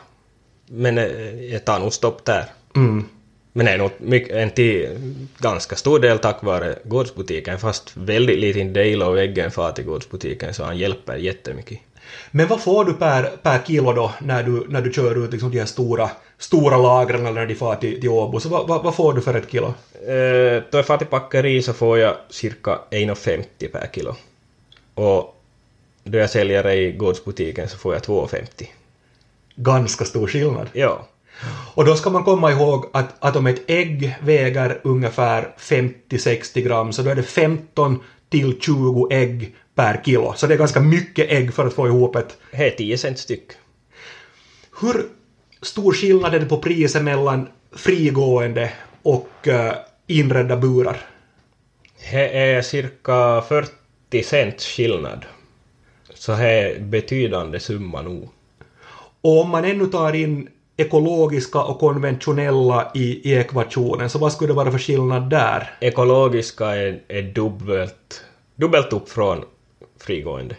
Men 0.67 0.99
eh, 0.99 1.45
jag 1.53 1.65
tar 1.65 1.79
nog 1.79 1.93
stopp 1.93 2.25
där. 2.25 2.45
Mm. 2.77 3.05
Men 3.53 3.67
det 3.67 3.73
är 3.73 3.79
nog 3.79 3.91
mycket, 3.99 4.37
en 4.37 4.51
till 4.51 4.89
ganska 5.39 5.77
stor 5.77 5.99
del 5.99 6.19
tack 6.19 6.43
vare 6.43 6.79
gårdsbutiken, 6.85 7.59
fast 7.59 7.97
väldigt 7.97 8.39
liten 8.39 8.73
del 8.73 9.03
av 9.03 9.19
äggen 9.19 9.51
far 9.51 9.73
till 9.73 9.85
gårdsbutiken, 9.85 10.55
så 10.55 10.65
han 10.65 10.79
hjälper 10.79 11.17
jättemycket. 11.17 11.79
Men 12.31 12.47
vad 12.47 12.61
får 12.61 12.85
du 12.85 12.95
per, 12.95 13.23
per 13.23 13.59
kilo 13.67 13.93
då 13.93 14.13
när 14.21 14.43
du, 14.43 14.67
när 14.69 14.83
du 14.83 14.93
kör 14.93 15.25
ut 15.25 15.33
liksom 15.33 15.51
de 15.51 15.59
här 15.59 15.67
stora, 15.67 16.11
stora 16.39 16.77
lagren 16.77 17.27
eller 17.27 17.41
när 17.41 17.47
de 17.47 17.55
far 17.55 17.77
till, 17.77 18.01
till 18.01 18.11
Åbo? 18.11 18.41
Så 18.41 18.49
vad, 18.49 18.69
vad, 18.69 18.83
vad 18.83 18.95
får 18.95 19.13
du 19.13 19.21
för 19.21 19.35
ett 19.35 19.51
kilo? 19.51 19.67
Eh, 20.07 20.63
då 20.71 20.79
jag 20.79 20.87
far 20.87 20.99
till 20.99 21.07
packeri 21.07 21.63
så 21.63 21.73
får 21.73 21.99
jag 21.99 22.17
cirka 22.31 22.79
1,50 22.91 23.69
per 23.73 23.89
kilo. 23.95 24.17
Och 24.95 25.41
då 26.05 26.19
jag 26.19 26.31
säljer 26.31 26.63
det 26.63 26.75
i 26.75 26.93
gårdsbutiken 26.93 27.69
så 27.69 27.79
får 27.79 27.95
jag 27.95 28.03
2,50. 28.03 28.67
Ganska 29.57 30.05
stor 30.05 30.27
skillnad. 30.27 30.69
Ja. 30.73 31.09
Och 31.75 31.85
då 31.85 31.97
ska 31.97 32.11
man 32.11 32.25
komma 32.25 32.53
ihåg 32.53 32.87
att, 32.93 33.15
att 33.19 33.37
om 33.37 33.47
ett 33.47 33.63
ägg 33.67 34.17
väger 34.23 34.81
ungefär 34.85 35.55
50-60 35.59 36.61
gram 36.61 36.93
så 36.93 37.03
då 37.03 37.11
är 37.11 37.15
det 37.15 37.23
15 37.23 38.03
till 38.29 38.61
20 38.61 39.09
ägg 39.11 39.55
per 39.75 40.03
kilo. 40.05 40.33
Så 40.37 40.47
det 40.47 40.55
är 40.55 40.59
ganska 40.59 40.81
mycket 40.81 41.31
ägg 41.31 41.55
för 41.55 41.67
att 41.67 41.75
få 41.75 41.87
ihop 41.87 42.17
ett... 42.17 42.37
Det 42.51 42.67
är 42.67 42.71
10 42.71 42.99
cent 42.99 43.19
styck. 43.19 43.53
Hur 44.81 45.07
stor 45.63 45.93
skillnad 45.93 46.35
är 46.35 46.41
det 46.41 46.47
på 46.47 46.59
priset 46.59 47.03
mellan 47.03 47.49
frigående 47.73 48.73
och 49.03 49.31
uh, 49.47 49.73
inredda 50.07 50.57
burar? 50.57 51.01
Det 52.11 52.39
är 52.39 52.63
cirka 52.63 53.43
40 53.49 53.84
cent 54.23 54.63
skillnad. 54.63 55.25
Så 56.15 56.33
det 56.33 56.49
är 56.49 56.81
betydande 56.81 57.61
summa 57.61 58.03
nog. 58.03 58.29
Och 59.21 59.41
om 59.41 59.51
man 59.51 59.65
ännu 59.65 59.87
tar 59.87 60.13
in 60.13 60.49
ekologiska 60.77 61.63
och 61.63 61.79
konventionella 61.79 62.91
i, 62.95 63.31
i 63.31 63.35
ekvationen, 63.35 64.11
så 64.11 64.19
vad 64.19 64.33
skulle 64.33 64.51
det 64.51 64.57
vara 64.57 64.71
för 64.71 64.79
skillnad 64.79 65.31
där? 65.31 65.71
Ekologiska 65.81 66.67
är, 66.67 67.03
är 67.09 67.23
dubbelt, 67.23 68.25
dubbelt 68.57 68.93
upp 68.93 69.09
från 69.09 69.45
frigående. 70.01 70.57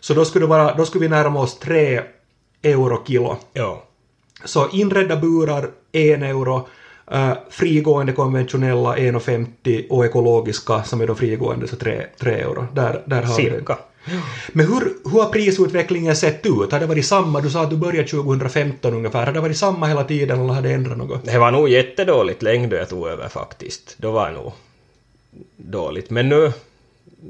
Så 0.00 0.14
då 0.14 0.24
skulle, 0.24 0.46
vara, 0.46 0.74
då 0.74 0.86
skulle 0.86 1.02
vi 1.02 1.08
närma 1.08 1.40
oss 1.40 1.58
3 1.58 2.02
euro 2.62 3.04
kilo. 3.06 3.36
Ja. 3.52 3.82
Så 4.44 4.68
inredda 4.72 5.16
burar 5.16 5.70
1 5.92 6.22
euro, 6.22 6.68
uh, 7.14 7.32
frigående 7.50 8.12
konventionella 8.12 8.96
1,50 8.96 9.88
och 9.88 10.04
ekologiska 10.04 10.82
som 10.82 11.00
är 11.00 11.06
då 11.06 11.14
frigående 11.14 11.68
så 11.68 11.76
3, 11.76 12.02
3 12.20 12.32
euro. 12.32 12.66
Där, 12.72 13.02
där 13.04 13.22
har 13.22 13.36
vi 13.36 13.44
det. 13.44 13.56
Cirka. 13.56 13.78
Men 14.52 14.66
hur, 14.66 15.10
hur 15.10 15.22
har 15.22 15.32
prisutvecklingen 15.32 16.16
sett 16.16 16.46
ut? 16.46 16.72
Har 16.72 16.80
det 16.80 16.86
varit 16.86 17.06
samma? 17.06 17.40
Du 17.40 17.50
sa 17.50 17.62
att 17.62 17.70
du 17.70 17.76
började 17.76 18.08
2015 18.08 18.94
ungefär. 18.94 19.26
Har 19.26 19.32
det 19.32 19.40
varit 19.40 19.56
samma 19.56 19.86
hela 19.86 20.04
tiden 20.04 20.40
eller 20.40 20.52
har 20.54 20.62
det 20.62 20.72
ändrat 20.72 20.98
något? 20.98 21.24
Det 21.24 21.38
var 21.38 21.50
nog 21.50 21.68
jättedåligt 21.68 22.42
länge 22.42 22.66
då 22.66 22.76
jag 22.76 22.88
tog 22.88 23.08
över 23.08 23.28
faktiskt. 23.28 23.94
Då 23.98 24.10
var 24.10 24.28
det 24.28 24.34
nog 24.34 24.52
dåligt. 25.56 26.10
Men 26.10 26.28
nu, 26.28 26.52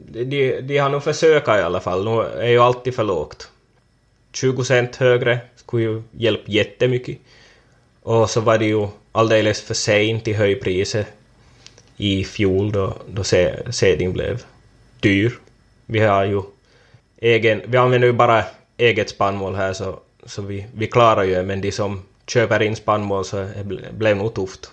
de, 0.09 0.61
de 0.61 0.79
har 0.79 0.89
nog 0.89 1.03
försökt 1.03 1.49
i 1.49 1.51
alla 1.51 1.81
fall. 1.81 2.05
Nu 2.05 2.21
är 2.21 2.51
ju 2.51 2.59
alltid 2.59 2.95
för 2.95 3.05
lågt. 3.05 3.51
20 4.33 4.65
cent 4.65 4.97
högre 4.97 5.39
skulle 5.57 5.83
ju 5.83 6.03
hjälpa 6.11 6.45
jättemycket. 6.47 7.19
Och 8.03 8.31
så 8.31 8.41
var 8.41 8.59
det 8.59 8.65
ju 8.65 8.89
alldeles 9.13 9.63
för 9.63 9.75
sent 9.75 10.29
i 10.29 10.33
höjpriset 10.33 11.07
i 11.97 12.25
fjol 12.25 12.73
då, 12.73 12.97
då 13.09 13.25
sedin 13.71 14.13
blev 14.13 14.43
dyr. 15.01 15.39
Vi 15.87 15.99
har 15.99 16.25
ju 16.25 16.43
egen, 17.17 17.63
vi 17.67 17.77
använder 17.77 18.09
ju 18.09 18.13
bara 18.13 18.45
eget 18.77 19.11
spannmål 19.11 19.55
här 19.55 19.73
så, 19.73 19.99
så 20.27 20.43
vi, 20.43 20.67
vi 20.75 20.87
klarar 20.87 21.23
ju 21.23 21.43
men 21.43 21.61
de 21.61 21.73
som 21.73 22.03
köper 22.27 22.63
in 22.63 22.77
spannmål 22.77 23.25
så 23.25 23.37
det 23.37 23.93
blev 23.93 24.17
nog 24.17 24.35
tufft. 24.35 24.71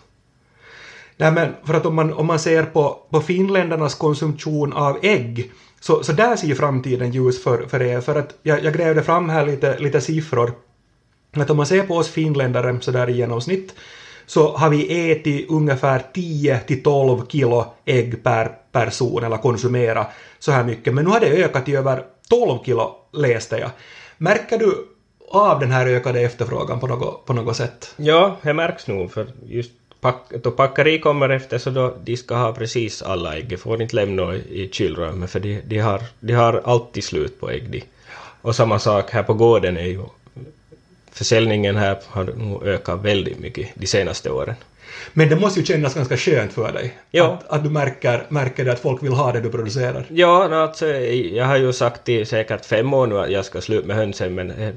Nej 1.18 1.32
men 1.32 1.56
för 1.66 1.74
att 1.74 1.86
om 1.86 1.96
man, 1.96 2.14
om 2.14 2.26
man 2.26 2.40
ser 2.40 2.64
på, 2.64 3.00
på 3.10 3.22
finländarnas 3.22 3.96
konsumtion 3.96 4.74
av 4.74 5.00
ägg 5.02 5.52
så, 5.80 6.04
så 6.04 6.12
där 6.12 6.36
ser 6.36 6.48
ju 6.48 6.56
framtiden 6.56 7.12
ljus 7.12 7.44
för, 7.44 7.66
för 7.66 7.82
er. 7.82 8.02
För 8.02 8.16
att 8.16 8.36
jag, 8.44 8.64
jag 8.64 8.74
grävde 8.74 9.04
fram 9.04 9.30
här 9.30 9.46
lite, 9.46 9.80
lite 9.80 10.02
siffror. 10.02 10.54
Att 11.32 11.50
om 11.50 11.58
man 11.58 11.66
ser 11.66 11.84
på 11.84 11.96
oss 11.96 12.10
finländare 12.10 12.78
så 12.82 12.92
där 12.92 13.10
i 13.10 13.18
genomsnitt 13.18 13.76
så 14.30 14.58
har 14.58 14.70
vi 14.70 15.12
ätit 15.12 15.50
ungefär 15.50 16.02
10 16.14 16.60
till 16.60 16.84
12 16.84 17.28
kilo 17.28 17.66
ägg 17.86 18.24
per 18.24 18.52
person 18.72 19.24
eller 19.24 19.38
konsumera 19.38 20.08
så 20.40 20.52
här 20.52 20.64
mycket. 20.64 20.94
Men 20.94 21.06
nu 21.06 21.12
har 21.12 21.20
det 21.20 21.28
ökat 21.28 21.66
till 21.66 21.76
över 21.76 22.04
12 22.30 22.64
kilo 22.66 22.96
läste 23.14 23.58
jag. 23.58 23.70
Märker 24.18 24.58
du 24.58 24.88
av 25.32 25.60
den 25.60 25.72
här 25.72 25.88
ökade 25.88 26.22
efterfrågan 26.22 26.80
på 26.80 26.88
något, 26.88 27.26
på 27.26 27.34
något 27.34 27.56
sätt? 27.56 27.94
Ja, 27.98 28.38
det 28.42 28.54
märks 28.54 28.88
nog 28.88 29.12
för 29.12 29.28
just 29.46 29.72
pack, 30.02 30.32
då 30.44 30.52
packeri 30.52 31.00
kommer 31.00 31.30
efter 31.30 31.58
så 31.58 31.70
då 31.70 31.96
de 32.04 32.18
ska 32.18 32.36
ha 32.36 32.54
precis 32.54 33.02
alla 33.02 33.38
ägg. 33.38 33.50
De 33.50 33.58
får 33.58 33.82
inte 33.82 33.96
lämna 33.96 34.36
i 34.36 34.70
kylrummet 34.72 35.30
för 35.30 35.40
de, 35.40 35.62
de, 35.66 35.80
har, 35.80 36.02
de 36.20 36.34
har 36.34 36.62
alltid 36.66 37.04
slut 37.04 37.40
på 37.40 37.50
ägg. 37.50 37.72
De. 37.72 37.84
Och 38.42 38.56
samma 38.56 38.80
sak 38.80 39.12
här 39.12 39.24
på 39.24 39.34
gården 39.34 39.78
är 39.78 39.86
ju 39.86 40.02
försäljningen 41.12 41.76
här 41.76 41.98
har 42.08 42.24
nog 42.24 42.64
ökat 42.64 43.06
väldigt 43.06 43.40
mycket 43.40 43.68
de 43.76 43.88
senaste 43.88 44.30
åren. 44.30 44.56
Men 45.14 45.30
det 45.30 45.36
måste 45.36 45.60
ju 45.60 45.66
kännas 45.66 45.96
ganska 45.96 46.18
skönt 46.18 46.54
för 46.54 46.72
dig. 46.72 46.94
Ja. 47.12 47.34
Att, 47.34 47.48
att 47.48 47.64
du 47.64 47.70
märker, 47.70 48.26
märker 48.30 48.66
det 48.66 48.72
att 48.72 48.80
folk 48.80 49.04
vill 49.04 49.12
ha 49.12 49.32
det 49.32 49.42
du 49.42 49.50
producerar. 49.50 50.06
Ja, 50.10 50.48
no, 50.48 50.56
alltså, 50.56 50.88
jag 50.88 51.46
har 51.46 51.58
ju 51.58 51.74
sagt 51.74 52.10
i 52.10 52.26
säkert 52.26 52.66
fem 52.66 52.94
år 52.94 53.08
nu 53.08 53.20
att 53.20 53.32
jag 53.32 53.46
ska 53.46 53.62
sluta 53.62 53.88
med 53.88 53.96
hönsen 53.96 54.36
men 54.36 54.48
det, 54.48 54.74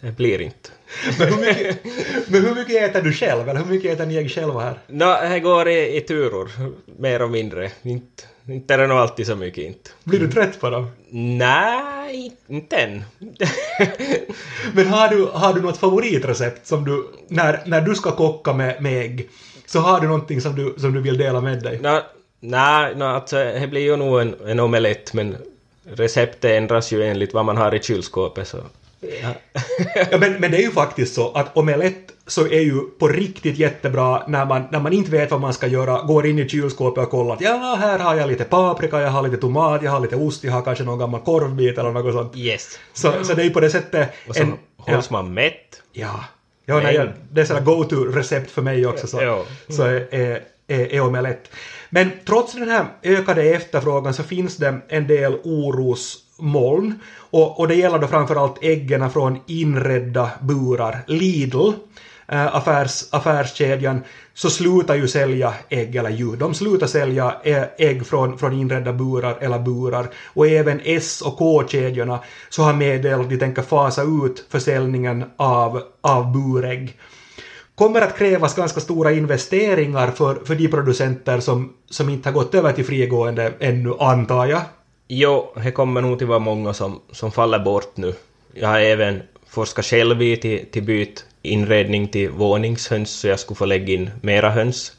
det 0.00 0.16
blir 0.16 0.40
inte. 0.40 0.70
Men 1.18 1.28
hur, 1.28 1.46
mycket, 1.46 1.78
men 2.28 2.44
hur 2.44 2.54
mycket 2.54 2.90
äter 2.90 3.02
du 3.02 3.12
själv? 3.12 3.48
Eller 3.48 3.60
hur 3.60 3.70
mycket 3.74 3.92
äter 3.92 4.06
ni 4.06 4.28
själva 4.28 4.60
här? 4.60 4.78
Nå, 4.86 5.18
det 5.30 5.40
går 5.40 5.68
i, 5.68 5.96
i 5.96 6.00
turor, 6.00 6.50
mer 6.98 7.22
och 7.22 7.30
mindre. 7.30 7.70
Inte, 7.82 8.22
inte 8.48 8.74
är 8.74 8.78
det 8.78 8.86
nog 8.86 8.98
alltid 8.98 9.26
så 9.26 9.36
mycket 9.36 9.64
inte. 9.64 9.90
Blir 10.04 10.20
du 10.20 10.30
trött 10.30 10.60
på 10.60 10.70
dem? 10.70 10.90
Nej, 11.10 12.32
inte 12.46 12.76
än. 12.76 13.04
Men 14.72 14.86
har 14.86 15.08
du, 15.08 15.28
har 15.32 15.54
du 15.54 15.60
något 15.62 15.76
favoritrecept 15.76 16.66
som 16.66 16.84
du, 16.84 17.06
när, 17.28 17.62
när 17.66 17.80
du 17.80 17.94
ska 17.94 18.10
kocka 18.10 18.52
med, 18.52 18.82
med 18.82 19.02
ägg, 19.02 19.28
så 19.66 19.78
har 19.78 20.00
du 20.00 20.06
någonting 20.06 20.40
som 20.40 20.56
du, 20.56 20.74
som 20.78 20.92
du 20.92 21.00
vill 21.00 21.18
dela 21.18 21.40
med 21.40 21.62
dig? 21.62 21.80
Nej, 22.40 22.94
no, 22.94 23.04
alltså, 23.04 23.36
det 23.36 23.68
blir 23.70 23.80
ju 23.80 23.96
nog 23.96 24.20
en, 24.20 24.34
en 24.46 24.60
omelett 24.60 25.12
men 25.12 25.36
receptet 25.84 26.50
ändras 26.50 26.92
ju 26.92 27.02
enligt 27.02 27.34
vad 27.34 27.44
man 27.44 27.56
har 27.56 27.74
i 27.74 27.82
kylskåpet 27.82 28.48
så... 28.48 28.58
Ja. 29.00 29.34
Ja, 30.10 30.18
men, 30.18 30.32
men 30.32 30.50
det 30.50 30.56
är 30.56 30.62
ju 30.62 30.70
faktiskt 30.70 31.14
så 31.14 31.32
att 31.32 31.56
omelett 31.56 32.12
så 32.26 32.46
är 32.46 32.60
ju 32.60 32.80
på 32.80 33.08
riktigt 33.08 33.58
jättebra 33.58 34.22
när 34.28 34.46
man, 34.46 34.62
när 34.70 34.80
man 34.80 34.92
inte 34.92 35.10
vet 35.10 35.30
vad 35.30 35.40
man 35.40 35.54
ska 35.54 35.66
göra, 35.66 36.02
går 36.02 36.26
in 36.26 36.38
i 36.38 36.48
kylskåpet 36.48 37.04
och 37.04 37.10
kollar 37.10 37.34
att 37.34 37.40
ja, 37.40 37.76
här 37.80 37.98
har 37.98 38.14
jag 38.14 38.28
lite 38.28 38.44
paprika, 38.44 39.00
jag 39.00 39.10
har 39.10 39.22
lite 39.22 39.36
tomat, 39.36 39.82
jag 39.82 39.90
har 39.90 40.00
lite 40.00 40.16
ost, 40.16 40.44
jag 40.44 40.52
har 40.52 40.62
kanske 40.62 40.84
någon 40.84 40.98
gammal 40.98 41.20
korvbit 41.20 41.78
eller 41.78 41.92
något 41.92 42.14
sånt. 42.14 42.36
Yes. 42.36 42.78
Så, 42.92 43.24
så 43.24 43.34
det 43.34 43.42
är 43.42 43.44
ju 43.44 43.50
på 43.50 43.60
det 43.60 43.70
sättet... 43.70 44.14
Och 44.28 44.36
så 44.36 44.44
hålls 44.76 45.10
man 45.10 45.34
mätt. 45.34 45.82
Ja. 45.92 46.24
Ja, 46.68 46.80
nej, 46.80 46.94
jag, 46.94 47.08
det 47.30 47.40
är 47.40 47.44
sådana 47.44 47.64
go-to-recept 47.64 48.50
för 48.50 48.62
mig 48.62 48.86
också, 48.86 49.06
så, 49.06 49.22
Ja. 49.22 49.44
så 49.68 49.82
är, 49.82 50.06
är, 50.10 50.42
är, 50.66 51.00
omelett. 51.00 51.50
Men 51.90 52.10
trots 52.26 52.52
den 52.52 52.68
här 52.68 52.86
ökade 53.02 53.42
efterfrågan 53.42 54.14
så 54.14 54.22
finns 54.22 54.56
det 54.56 54.80
en 54.88 55.06
del 55.06 55.34
orosmoln. 55.44 56.94
Och, 57.14 57.60
och 57.60 57.68
det 57.68 57.74
gäller 57.74 57.98
då 57.98 58.06
framförallt 58.06 58.64
äggen 58.64 59.10
från 59.10 59.38
inredda 59.46 60.30
burar. 60.40 61.04
Lidl, 61.06 61.70
Eh, 62.28 62.56
affärs, 62.56 63.04
affärskedjan, 63.10 64.04
så 64.34 64.50
slutar 64.50 64.94
ju 64.94 65.08
sälja 65.08 65.54
ägg 65.68 65.96
eller 65.96 66.10
djur. 66.10 66.36
De 66.36 66.54
slutar 66.54 66.86
sälja 66.86 67.34
eh, 67.44 67.64
ägg 67.78 68.06
från, 68.06 68.38
från 68.38 68.52
inredda 68.52 68.92
burar 68.92 69.38
eller 69.40 69.58
burar. 69.58 70.08
Och 70.34 70.46
även 70.46 70.80
S 70.84 71.22
och 71.22 71.38
K-kedjorna 71.38 72.20
så 72.48 72.62
har 72.62 72.72
meddelat 72.72 73.20
att 73.20 73.30
de 73.30 73.38
tänker 73.38 73.62
fasa 73.62 74.02
ut 74.02 74.44
försäljningen 74.50 75.24
av, 75.36 75.82
av 76.00 76.32
burägg 76.32 76.96
kommer 77.76 78.00
att 78.00 78.18
krävas 78.18 78.54
ganska 78.54 78.80
stora 78.80 79.12
investeringar 79.12 80.10
för, 80.10 80.34
för 80.44 80.54
de 80.54 80.68
producenter 80.68 81.40
som, 81.40 81.72
som 81.90 82.08
inte 82.08 82.28
har 82.28 82.34
gått 82.34 82.54
över 82.54 82.72
till 82.72 82.84
frigående 82.84 83.52
ännu, 83.60 83.94
antar 83.98 84.46
jag. 84.46 84.60
Jo, 85.08 85.52
det 85.64 85.72
kommer 85.72 86.00
nog 86.00 86.18
till 86.18 86.26
vara 86.26 86.38
många 86.38 86.74
som, 86.74 87.00
som 87.12 87.32
faller 87.32 87.58
bort 87.58 87.96
nu. 87.96 88.14
Jag 88.54 88.68
har 88.68 88.80
även 88.80 89.22
forskat 89.48 89.84
själv 89.84 90.22
i 90.22 90.36
till, 90.36 90.66
till 90.70 90.82
byt 90.82 91.24
inredning 91.46 92.08
till 92.08 92.30
våningshöns 92.30 93.10
så 93.10 93.28
jag 93.28 93.40
skulle 93.40 93.56
få 93.56 93.66
lägga 93.66 93.94
in 93.94 94.10
mera 94.20 94.50
höns. 94.50 94.92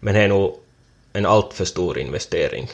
Men 0.00 0.14
det 0.14 0.20
är 0.20 0.28
nog 0.28 0.56
en 1.12 1.26
alltför 1.26 1.64
stor 1.64 1.98
investering. 1.98 2.68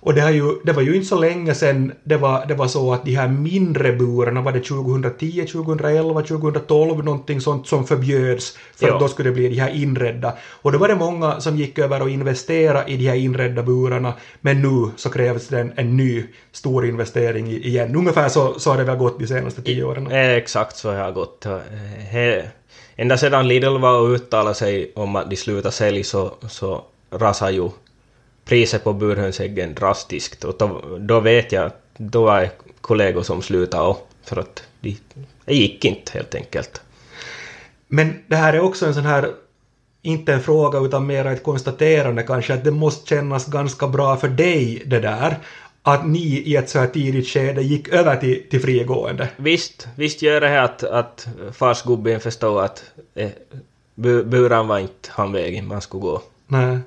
Och 0.00 0.14
det, 0.14 0.20
har 0.20 0.30
ju, 0.30 0.54
det 0.64 0.72
var 0.72 0.82
ju 0.82 0.94
inte 0.94 1.06
så 1.08 1.18
länge 1.18 1.54
sedan 1.54 1.92
det 2.04 2.16
var, 2.16 2.46
det 2.46 2.54
var 2.54 2.68
så 2.68 2.92
att 2.92 3.04
de 3.04 3.14
här 3.14 3.28
mindre 3.28 3.92
burarna, 3.92 4.40
var 4.42 4.52
det 4.52 4.60
2010, 4.60 5.46
2011, 5.52 6.22
2012, 6.22 7.04
någonting 7.04 7.40
sånt 7.40 7.66
som 7.66 7.86
förbjöds 7.86 8.58
för 8.76 8.86
Ja. 8.86 8.94
att 8.94 9.00
då 9.00 9.08
skulle 9.08 9.28
det 9.28 9.34
bli 9.34 9.48
de 9.48 9.60
här 9.60 9.70
inredda. 9.82 10.32
Och 10.62 10.72
då 10.72 10.78
var 10.78 10.88
det 10.88 10.94
många 10.94 11.40
som 11.40 11.56
gick 11.56 11.78
över 11.78 12.02
och 12.02 12.10
investerade 12.10 12.90
i 12.90 12.96
de 12.96 13.08
här 13.08 13.14
inredda 13.16 13.62
burarna, 13.62 14.12
men 14.40 14.62
nu 14.62 14.90
så 14.96 15.10
krävs 15.10 15.48
det 15.48 15.60
en, 15.60 15.72
en 15.76 15.96
ny 15.96 16.24
stor 16.52 16.86
investering 16.86 17.48
igen. 17.50 17.96
Ungefär 17.96 18.28
så, 18.28 18.58
så 18.58 18.70
har 18.70 18.78
det 18.78 18.84
väl 18.84 18.96
gått 18.96 19.18
de 19.18 19.26
senaste 19.26 19.62
tio 19.62 19.84
åren. 19.84 20.06
Eh, 20.10 20.30
Exakt 20.30 20.76
så 20.76 20.88
har 20.88 20.96
jag 20.96 21.14
gått. 21.14 21.46
He, 22.10 22.44
ända 22.96 23.16
sedan 23.16 23.48
Lidl 23.48 23.78
var 23.78 24.00
och 24.00 24.08
uttalade 24.08 24.54
sig 24.54 24.92
om 24.94 25.16
att 25.16 25.30
de 25.30 25.36
slutar 25.36 25.70
sälja 25.70 26.04
så, 26.04 26.32
så 26.48 26.82
rasar 27.10 27.50
ju 27.50 27.68
priset 28.48 28.84
på 28.84 28.92
burhönsäggen 28.92 29.74
drastiskt. 29.74 30.44
Och 30.44 30.54
då, 30.58 30.98
då 30.98 31.20
vet 31.20 31.52
jag 31.52 31.66
att 31.66 31.82
då 31.96 32.24
var 32.24 32.40
det 32.40 32.50
kollegor 32.80 33.22
som 33.22 33.42
slutade 33.42 33.94
för 34.24 34.36
att 34.36 34.62
de, 34.80 34.96
det 35.44 35.54
gick 35.54 35.84
inte 35.84 36.12
helt 36.12 36.34
enkelt. 36.34 36.80
Men 37.88 38.24
det 38.26 38.36
här 38.36 38.52
är 38.52 38.60
också 38.60 38.86
en 38.86 38.94
sån 38.94 39.04
här, 39.04 39.30
inte 40.02 40.32
en 40.32 40.42
fråga 40.42 40.78
utan 40.78 41.06
mer 41.06 41.24
ett 41.24 41.42
konstaterande 41.42 42.22
kanske, 42.22 42.54
att 42.54 42.64
det 42.64 42.70
måste 42.70 43.08
kännas 43.08 43.46
ganska 43.46 43.88
bra 43.88 44.16
för 44.16 44.28
dig 44.28 44.82
det 44.86 45.00
där, 45.00 45.38
att 45.82 46.06
ni 46.06 46.42
i 46.46 46.56
ett 46.56 46.70
så 46.70 46.78
här 46.78 46.86
tidigt 46.86 47.28
skede 47.28 47.62
gick 47.62 47.88
över 47.88 48.16
till, 48.16 48.42
till 48.50 48.60
frigående. 48.60 49.28
Visst, 49.36 49.88
visst 49.96 50.22
gör 50.22 50.40
det 50.40 50.48
här 50.48 50.62
att, 50.62 50.82
att 50.82 51.28
farsgubben 51.52 52.20
förstår 52.20 52.62
att 52.62 52.84
eh, 53.14 53.30
bu, 53.94 54.24
buran 54.24 54.68
var 54.68 54.78
inte 54.78 55.08
han 55.08 55.32
vägen 55.32 55.68
man 55.68 55.80
skulle 55.80 56.00
gå. 56.00 56.22
Nej. 56.46 56.78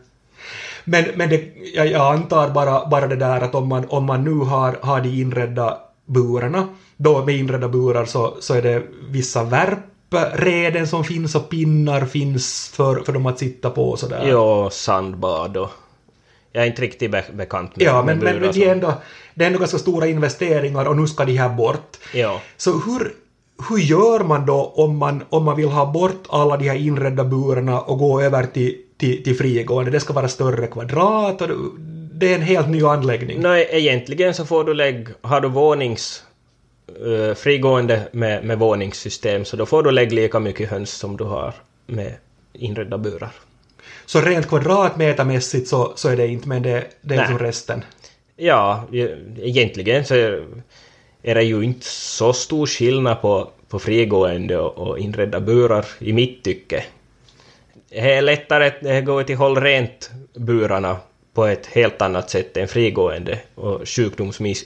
Men, 0.85 1.05
men 1.15 1.29
det, 1.29 1.43
jag, 1.73 1.87
jag 1.87 2.13
antar 2.15 2.49
bara, 2.49 2.85
bara 2.85 3.07
det 3.07 3.15
där 3.15 3.41
att 3.41 3.55
om 3.55 3.67
man, 3.67 3.85
om 3.89 4.05
man 4.05 4.23
nu 4.23 4.33
har, 4.33 4.77
har 4.81 5.01
de 5.01 5.09
inredda 5.09 5.77
burarna, 6.05 6.67
då 6.97 7.25
med 7.25 7.35
inredda 7.35 7.67
burar 7.67 8.05
så, 8.05 8.37
så 8.39 8.53
är 8.53 8.61
det 8.61 8.83
vissa 9.09 9.43
värpreden 9.43 10.87
som 10.87 11.03
finns 11.03 11.35
och 11.35 11.49
pinnar 11.49 12.05
finns 12.05 12.71
för, 12.75 12.99
för 12.99 13.13
dem 13.13 13.25
att 13.25 13.39
sitta 13.39 13.69
på 13.69 13.89
och 13.89 13.99
sådär. 13.99 14.27
Jo, 14.29 14.69
sandbad 14.71 15.57
och... 15.57 15.69
Jag 16.53 16.63
är 16.63 16.67
inte 16.67 16.81
riktigt 16.81 17.11
be 17.11 17.23
bekant 17.33 17.75
med 17.75 17.87
Ja, 17.87 18.03
men, 18.03 18.19
med 18.19 18.41
men 18.41 18.51
det, 18.51 18.65
är 18.65 18.71
ändå, 18.71 18.93
det 19.35 19.43
är 19.43 19.47
ändå 19.47 19.59
ganska 19.59 19.77
stora 19.77 20.07
investeringar 20.07 20.85
och 20.85 20.97
nu 20.97 21.07
ska 21.07 21.25
de 21.25 21.37
här 21.37 21.49
bort. 21.49 21.97
Ja. 22.13 22.41
Så 22.57 22.71
hur, 22.71 23.13
hur 23.69 23.77
gör 23.77 24.19
man 24.23 24.45
då 24.45 24.73
om 24.75 24.97
man, 24.97 25.23
om 25.29 25.43
man 25.45 25.55
vill 25.55 25.69
ha 25.69 25.85
bort 25.85 26.23
alla 26.29 26.57
de 26.57 26.69
här 26.69 26.75
inredda 26.75 27.23
burarna 27.23 27.81
och 27.81 27.97
gå 27.97 28.21
över 28.21 28.45
till, 28.45 28.77
till, 29.01 29.23
till 29.23 29.35
frigående? 29.37 29.91
Det 29.91 29.99
ska 29.99 30.13
vara 30.13 30.27
större 30.27 30.67
kvadrat 30.67 31.41
och 31.41 31.47
det- 32.13 32.31
är 32.31 32.35
en 32.35 32.41
helt 32.41 32.69
ny 32.69 32.83
anläggning. 32.83 33.39
Nej, 33.41 33.67
egentligen 33.71 34.33
så 34.33 34.45
får 34.45 34.63
du 34.63 34.73
lägga... 34.73 35.09
Har 35.21 35.41
du 35.41 35.47
vånings... 35.49 36.23
eh, 36.87 37.35
frigående 37.35 38.01
med, 38.11 38.43
med 38.45 38.59
våningssystem 38.59 39.45
så 39.45 39.57
då 39.57 39.65
får 39.65 39.83
du 39.83 39.91
lägga 39.91 40.11
lika 40.15 40.39
mycket 40.39 40.69
höns 40.69 40.91
som 40.91 41.17
du 41.17 41.23
har 41.23 41.53
med 41.87 42.13
inredda 42.53 42.97
burar. 42.97 43.31
Så 44.05 44.21
rent 44.21 44.47
kvadratmetermässigt 44.47 45.67
så, 45.67 45.93
så 45.95 46.09
är 46.09 46.17
det 46.17 46.27
inte, 46.27 46.47
men 46.47 46.63
det, 46.63 46.83
det 47.01 47.13
är 47.15 47.17
Nej. 47.19 47.27
som 47.27 47.39
resten. 47.39 47.83
Ja, 48.37 48.83
e- 48.93 49.15
egentligen 49.41 50.05
så 50.05 50.15
är 50.15 50.43
är 51.23 51.35
det 51.35 51.43
ju 51.43 51.61
inte 51.63 51.85
så 51.85 52.33
stor 52.33 52.65
skillnad 52.67 53.21
på, 53.21 53.49
på 53.69 53.79
frigående 53.79 54.57
och, 54.57 54.87
och 54.87 54.99
inredda 54.99 55.39
burar 55.39 55.85
i 55.99 56.13
mitt 56.13 56.43
tycke. 56.43 56.83
Det 57.93 58.13
är 58.13 58.21
lättare 58.21 58.67
att 58.67 58.81
det 58.81 59.01
går 59.01 59.23
till 59.23 59.35
håll 59.35 59.61
rent 59.61 60.11
burarna 60.33 60.97
på 61.33 61.45
ett 61.45 61.65
helt 61.65 62.01
annat 62.01 62.29
sätt 62.29 62.57
än 62.57 62.67
frigående 62.67 63.39
och 63.55 63.89
sjukdomsmis, 63.89 64.65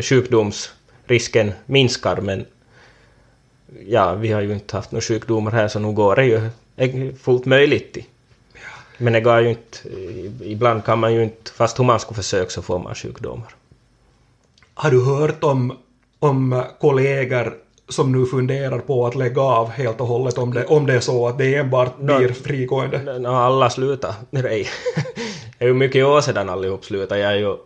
sjukdomsrisken 0.00 1.52
minskar 1.66 2.16
men 2.16 2.46
ja, 3.86 4.14
vi 4.14 4.32
har 4.32 4.40
ju 4.40 4.52
inte 4.52 4.76
haft 4.76 4.92
några 4.92 5.00
sjukdomar 5.00 5.50
här 5.50 5.68
så 5.68 5.78
nu 5.78 5.92
går 5.92 6.16
det 6.16 6.24
ju 6.24 6.50
fullt 7.14 7.44
möjligt. 7.44 7.92
till. 7.92 8.04
Men 8.98 9.12
det 9.12 9.20
går 9.20 9.40
ju 9.40 9.48
inte, 9.48 9.78
ibland 10.44 10.84
kan 10.84 10.98
man 10.98 11.14
ju 11.14 11.22
inte, 11.22 11.50
fast 11.50 11.78
hur 11.78 11.84
man 11.84 12.00
skulle 12.00 12.16
försöka 12.16 12.50
så 12.50 12.62
får 12.62 12.78
man 12.78 12.94
sjukdomar. 12.94 13.54
Har 14.74 14.90
du 14.90 15.04
hört 15.04 15.44
om, 15.44 15.78
om 16.18 16.64
kollegor 16.80 17.54
som 17.90 18.12
nu 18.12 18.26
funderar 18.26 18.78
på 18.78 19.06
att 19.06 19.14
lägga 19.14 19.42
av 19.42 19.68
helt 19.68 20.00
och 20.00 20.06
hållet 20.06 20.38
om 20.38 20.54
det, 20.54 20.66
om 20.66 20.86
det 20.86 20.94
är 20.94 21.00
så 21.00 21.28
att 21.28 21.38
det 21.38 21.54
enbart 21.54 21.98
blir 21.98 22.28
frigående? 22.28 23.18
När 23.18 23.30
alla 23.30 23.70
slutar, 23.70 24.14
nej. 24.30 24.68
det 25.58 25.64
är 25.64 25.68
ju 25.68 25.74
mycket 25.74 26.06
år 26.06 26.20
sedan 26.20 26.48
allihop 26.48 26.84
slutade, 26.84 27.20
jag 27.20 27.32
är 27.32 27.36
ju, 27.36 27.56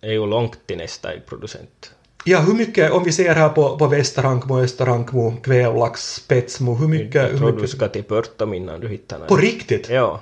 är 0.00 0.12
ju 0.12 0.26
långt 0.26 0.66
till 0.66 0.76
nästa 0.76 1.08
producent. 1.28 1.92
Ja, 2.24 2.38
hur 2.38 2.54
mycket, 2.54 2.92
om 2.92 3.04
vi 3.04 3.12
ser 3.12 3.34
här 3.34 3.48
på, 3.48 3.78
på 3.78 3.86
Västerhankmo, 3.86 4.60
Österhankmo, 4.60 5.36
Kvävlax, 5.42 6.14
Spetsmo, 6.14 6.74
hur 6.74 6.88
mycket... 6.88 7.14
Jag 7.14 7.28
Hur 7.28 7.38
tror 7.38 7.48
du 7.48 7.54
mycket 7.54 7.70
ska 7.70 7.88
till 7.88 8.04
Pörtom 8.04 8.54
innan 8.54 8.80
du 8.80 8.88
hittar 8.88 9.18
något. 9.18 9.28
på 9.28 9.36
riktigt? 9.36 9.88
Ja. 9.88 10.20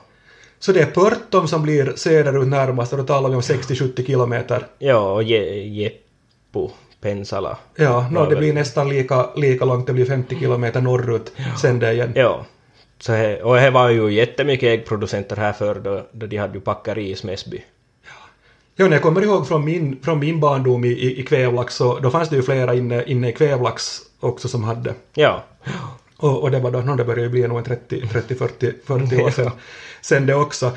Så 0.59 0.73
det 0.73 0.81
är 0.81 0.87
Pörtom 0.87 1.49
som 1.49 1.63
blir 1.63 1.93
söderut 1.97 2.49
närmast 2.49 2.93
och 2.93 2.99
då 2.99 3.05
talar 3.05 3.29
vi 3.29 3.35
om 3.35 3.41
60-70 3.41 4.07
kilometer. 4.07 4.67
Ja, 4.79 5.13
och 5.13 5.23
Je, 5.23 5.63
Jeppo, 5.63 6.71
Pensala. 7.01 7.59
Ja, 7.75 8.09
no, 8.11 8.19
Ja, 8.19 8.27
det 8.27 8.37
blir 8.37 8.53
nästan 8.53 8.89
lika, 8.89 9.27
lika 9.37 9.65
långt, 9.65 9.87
det 9.87 9.93
blir 9.93 10.05
50 10.05 10.39
kilometer 10.39 10.81
norrut 10.81 11.33
sen 11.61 11.79
det 11.79 11.93
igen. 11.93 12.13
Ja. 12.15 12.47
Så 12.99 13.13
he, 13.13 13.43
och 13.43 13.57
det 13.57 13.71
var 13.71 13.89
ju 13.89 14.13
jättemycket 14.13 14.69
äggproducenter 14.69 15.37
här 15.37 15.53
förr 15.53 15.75
då, 15.75 16.07
då 16.13 16.27
de 16.27 16.37
hade 16.37 16.55
ju 16.55 16.61
packeri 16.61 17.11
i 17.11 17.17
Smäsby. 17.17 17.65
Ja, 18.77 18.85
när 18.85 18.93
jag 18.93 19.03
kommer 19.03 19.23
ihåg 19.23 19.49
från 19.49 19.65
min, 19.65 19.99
från 20.03 20.19
min 20.19 20.41
barndom 20.41 20.85
i, 20.85 20.89
i, 20.89 21.21
i 21.21 21.23
Kvävlax 21.23 21.75
så 21.75 21.99
då 21.99 22.11
fanns 22.11 22.29
det 22.29 22.37
ju 22.37 22.43
flera 22.43 22.75
inne, 22.75 23.05
inne 23.05 23.29
i 23.29 23.33
Kvävlax 23.33 24.01
också 24.21 24.49
som 24.49 24.65
hade. 24.65 24.95
Ja. 25.15 25.45
Och, 26.17 26.43
och 26.43 26.51
det 26.51 26.61
var 26.61 26.71
då, 26.71 26.81
no, 26.81 26.97
det 26.97 27.05
började 27.05 27.23
ju 27.23 27.29
bli 27.29 27.49
nog 27.49 27.59
en 27.59 27.65
30, 27.65 28.09
30 28.09 28.35
40, 28.35 28.73
40 28.85 29.23
år 29.23 29.31
sedan, 29.31 29.51
sen 30.01 30.27
det 30.27 30.35
också. 30.35 30.73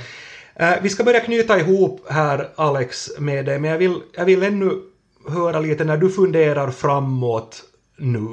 Eh, 0.56 0.74
vi 0.82 0.90
ska 0.90 1.04
börja 1.04 1.20
knyta 1.20 1.60
ihop 1.60 2.06
här 2.10 2.50
Alex 2.56 3.10
med 3.18 3.46
det, 3.46 3.60
men 3.60 3.72
jag 3.72 3.78
vill, 3.78 3.96
jag 4.14 4.26
vill 4.26 4.44
ännu 4.44 4.72
höra 5.28 5.60
lite 5.60 5.84
när 5.84 5.98
du 5.98 6.10
funderar 6.10 6.72
framåt 6.72 7.64
nu. 7.98 8.30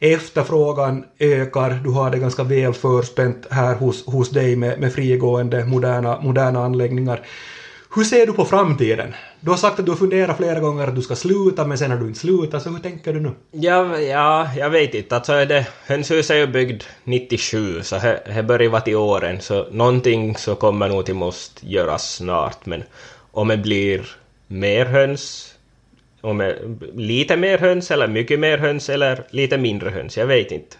Efterfrågan 0.00 1.04
ökar, 1.18 1.80
du 1.84 1.90
har 1.90 2.10
det 2.10 2.18
ganska 2.18 2.42
väl 2.42 2.72
förspänt 2.72 3.46
här 3.50 3.74
hos, 3.74 4.06
hos 4.06 4.30
dig 4.30 4.56
med, 4.56 4.80
med 4.80 4.92
frigående 4.92 5.64
moderna, 5.64 6.20
moderna 6.20 6.64
anläggningar. 6.64 7.26
Hur 7.94 8.04
ser 8.04 8.26
du 8.26 8.32
på 8.32 8.44
framtiden? 8.44 9.14
Du 9.40 9.50
har 9.50 9.56
sagt 9.56 9.78
att 9.78 9.84
du 9.84 9.92
har 9.92 9.96
funderat 9.96 10.36
flera 10.36 10.60
gånger 10.60 10.86
att 10.86 10.94
du 10.94 11.02
ska 11.02 11.16
sluta, 11.16 11.64
men 11.66 11.78
sen 11.78 11.90
har 11.90 11.98
du 11.98 12.06
inte 12.06 12.20
slutat, 12.20 12.62
så 12.62 12.70
hur 12.70 12.78
tänker 12.78 13.12
du 13.12 13.20
nu? 13.20 13.30
Ja, 13.50 13.98
ja, 13.98 14.48
jag 14.56 14.70
vet 14.70 14.94
inte. 14.94 15.16
Alltså 15.16 15.32
är 15.32 15.46
det, 15.46 15.66
hönshuset 15.86 16.30
är 16.30 16.38
ju 16.38 16.46
byggd 16.46 16.82
97, 17.04 17.82
så 17.82 17.96
det 17.96 18.22
det 18.34 18.42
börjar 18.42 18.70
vara 18.70 18.80
till 18.80 18.96
åren, 18.96 19.40
så 19.40 19.66
någonting 19.70 20.36
så 20.36 20.54
kommer 20.54 20.88
nog 20.88 21.06
till 21.06 21.14
måste 21.14 21.66
göras 21.66 22.14
snart, 22.14 22.66
men 22.66 22.82
om 23.32 23.48
det 23.48 23.56
blir 23.56 24.16
mer 24.46 24.86
höns, 24.86 25.54
om 26.20 26.38
det, 26.38 26.58
lite 26.94 27.36
mer 27.36 27.58
höns 27.58 27.90
eller 27.90 28.08
mycket 28.08 28.40
mer 28.40 28.58
höns 28.58 28.88
eller 28.88 29.24
lite 29.30 29.58
mindre 29.58 29.90
höns, 29.90 30.16
jag 30.16 30.26
vet 30.26 30.52
inte. 30.52 30.76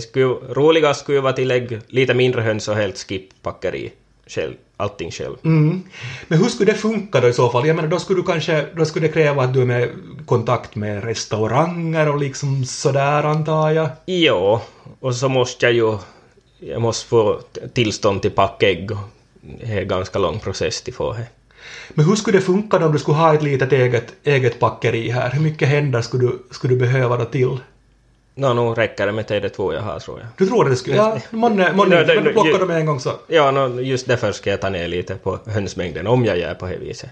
Skulle, 0.00 0.26
roligast 0.26 1.00
skulle 1.00 1.18
ju 1.18 1.22
vara 1.22 1.32
till 1.32 1.48
lägg 1.48 1.80
lite 1.86 2.14
mindre 2.14 2.40
höns 2.40 2.68
och 2.68 2.76
helt 2.76 2.98
skip 2.98 3.42
packeri 3.42 3.92
själv, 4.26 4.54
allting 4.76 5.10
själv. 5.10 5.36
Mm. 5.44 5.82
Men 6.28 6.38
hur 6.38 6.48
skulle 6.48 6.72
det 6.72 6.78
funka 6.78 7.20
då 7.20 7.28
i 7.28 7.32
så 7.32 7.50
fall? 7.50 7.66
Jag 7.66 7.76
menar, 7.76 7.88
då 7.88 7.98
skulle 7.98 8.20
du 8.20 8.26
kanske, 8.26 8.66
då 8.76 8.84
skulle 8.84 9.06
det 9.06 9.12
kräva 9.12 9.42
att 9.42 9.54
du 9.54 9.60
är 9.60 9.64
med 9.64 9.88
kontakt 10.26 10.74
med 10.74 11.04
restauranger 11.04 12.08
och 12.08 12.18
liksom 12.18 12.64
sådär 12.64 13.22
antar 13.22 13.70
jag. 13.70 13.88
Jo, 14.06 14.60
och 15.00 15.14
så 15.14 15.28
måste 15.28 15.66
jag 15.66 15.72
ju... 15.72 15.98
Jag 16.58 16.82
måste 16.82 17.08
få 17.08 17.40
tillstånd 17.72 18.22
till 18.22 18.30
packägg 18.30 18.90
och 18.90 18.98
det 19.40 19.72
är 19.72 19.82
en 19.82 19.88
ganska 19.88 20.18
lång 20.18 20.38
process 20.38 20.82
till 20.82 20.94
få 20.94 21.12
det. 21.12 21.26
Men 21.90 22.04
hur 22.04 22.16
skulle 22.16 22.38
det 22.38 22.42
funka 22.42 22.86
om 22.86 22.92
du 22.92 22.98
skulle 22.98 23.16
ha 23.16 23.34
ett 23.34 23.42
litet 23.42 23.72
eget, 23.72 24.14
eget 24.24 24.58
packeri 24.60 25.08
här? 25.10 25.30
Hur 25.30 25.40
mycket 25.40 25.68
händer 25.68 26.02
skulle 26.02 26.26
du, 26.26 26.38
skulle 26.50 26.74
du 26.74 26.78
behöva 26.80 27.16
då 27.16 27.24
till? 27.24 27.58
Nå, 28.34 28.54
nu 28.54 28.60
räcker 28.60 29.06
det 29.06 29.12
med 29.12 29.24
det 29.28 29.48
två 29.48 29.72
jag 29.74 29.80
har 29.82 29.98
tror 29.98 30.18
jag. 30.18 30.28
Du 30.38 30.46
tror 30.46 30.64
att 30.64 30.70
det 30.70 30.76
skulle... 30.76 30.96
Ja, 30.96 31.18
månne, 31.30 31.72
månne, 31.72 32.02
det- 32.04 32.14
men 32.14 32.24
du 32.24 32.32
plockar 32.32 32.58
dem 32.58 32.70
en 32.70 32.86
gång 32.86 33.00
så. 33.00 33.10
Ja, 33.26 33.50
nå, 33.50 33.80
just 33.80 34.06
därför 34.06 34.32
ska 34.32 34.50
jag 34.50 34.60
ta 34.60 34.68
ner 34.70 34.88
lite 34.88 35.14
på 35.14 35.38
hönsmängden 35.46 36.06
om 36.06 36.24
jag 36.24 36.38
gör 36.38 36.54
på 36.54 36.66
det 36.66 36.76
viset. 36.76 37.10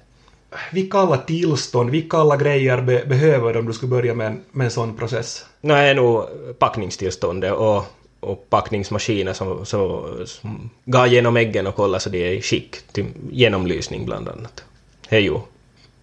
Vilka 0.73 0.99
alla 0.99 1.17
tillstånd, 1.17 1.91
vilka 1.91 2.17
alla 2.17 2.37
grejer 2.37 2.81
be, 2.83 3.03
behöver 3.07 3.53
du 3.53 3.59
om 3.59 3.67
du 3.67 3.73
skulle 3.73 3.91
börja 3.91 4.15
med 4.15 4.27
en, 4.27 4.41
med 4.53 4.65
en 4.65 4.71
sån 4.71 4.97
process? 4.97 5.45
Nå, 5.61 5.75
det 5.75 5.81
är 5.81 5.95
nog 5.95 6.25
packningstillståndet 6.59 7.53
och, 7.53 7.85
och 8.25 8.51
packningsmaskiner 8.51 9.33
som, 9.33 9.67
som, 9.67 10.17
som 10.27 10.71
går 10.85 11.07
igenom 11.07 11.37
äggen 11.37 11.67
och 11.67 11.75
kollar 11.75 11.99
så 11.99 12.11
de 12.11 12.25
är 12.25 12.33
i 12.33 12.43
skick 12.43 12.77
till 12.93 13.07
genomlysning 13.31 14.07
bland 14.07 14.29
annat. 14.29 14.65
Det 15.09 15.17
är 15.17 15.21
ju 15.21 15.39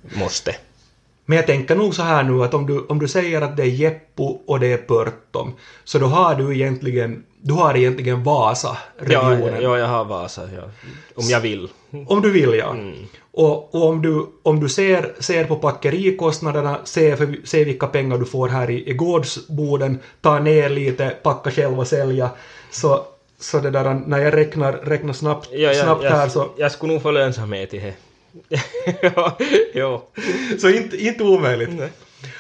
måste. 0.02 0.56
Men 1.32 1.36
jag 1.36 1.46
tänker 1.48 1.76
nog 1.76 1.96
så 1.96 2.04
här 2.04 2.24
nu 2.24 2.44
att 2.44 2.54
om 2.54 2.66
du, 2.66 2.80
om 2.80 3.00
du 3.00 3.08
säger 3.08 3.42
att 3.42 3.58
det 3.58 3.64
är 3.64 3.68
Jeppo 3.68 4.24
och 4.46 4.60
det 4.60 4.68
är 4.74 4.78
Pörtom, 4.78 5.54
så 5.84 6.00
då 6.00 6.06
har 6.06 6.36
du 6.36 6.56
egentligen, 6.56 7.24
du 7.42 7.54
har 7.54 7.78
egentligen 7.78 8.18
Ja, 8.18 8.24
Vasa-regionen. 8.24 9.62
ja, 9.62 9.78
jag 9.78 9.88
har 9.88 10.06
Vasa, 10.06 10.42
ja. 10.56 10.62
om 11.16 11.24
jag 11.30 11.40
vill. 11.40 11.68
Om 12.08 12.22
du 12.22 12.32
vill 12.32 12.54
ja. 12.54 12.76
Och, 13.32 13.76
och 13.76 13.90
om 13.90 14.02
du, 14.02 14.26
om 14.44 14.60
du 14.60 14.70
ser, 14.70 15.14
ser 15.20 15.46
på 15.46 15.56
packerikostnaderna, 15.56 16.78
ser, 16.84 17.16
för, 17.16 17.46
ser 17.46 17.66
vilka 17.66 17.88
pengar 17.88 18.18
du 18.18 18.26
får 18.26 18.50
här 18.50 18.70
i, 18.70 18.90
i 18.90 18.94
gårdsboden, 18.94 20.00
ta 20.22 20.40
ner 20.40 20.70
lite, 20.70 21.10
packa 21.24 21.52
själv 21.52 21.80
och 21.80 21.88
sälja, 21.88 22.30
så, 22.72 23.06
så 23.40 23.60
det 23.60 23.70
där, 23.70 23.94
när 23.94 24.20
jag 24.20 24.34
räknar, 24.34 24.74
räknar 24.74 25.14
snabbt, 25.14 25.50
Ja, 25.52 25.58
ja, 25.74 25.84
snabbt 25.84 26.04
jag, 26.04 26.12
här 26.12 26.30
så, 26.30 26.50
jag 26.58 26.72
skulle 26.72 26.94
nog 26.94 27.02
få 27.02 27.12
lönsamhet 27.12 27.74
i 27.74 27.80
det. 27.80 27.94
ja, 29.02 29.38
jo. 29.74 30.02
så 30.60 30.70
inte, 30.70 30.98
inte 30.98 31.24
omöjligt. 31.24 31.70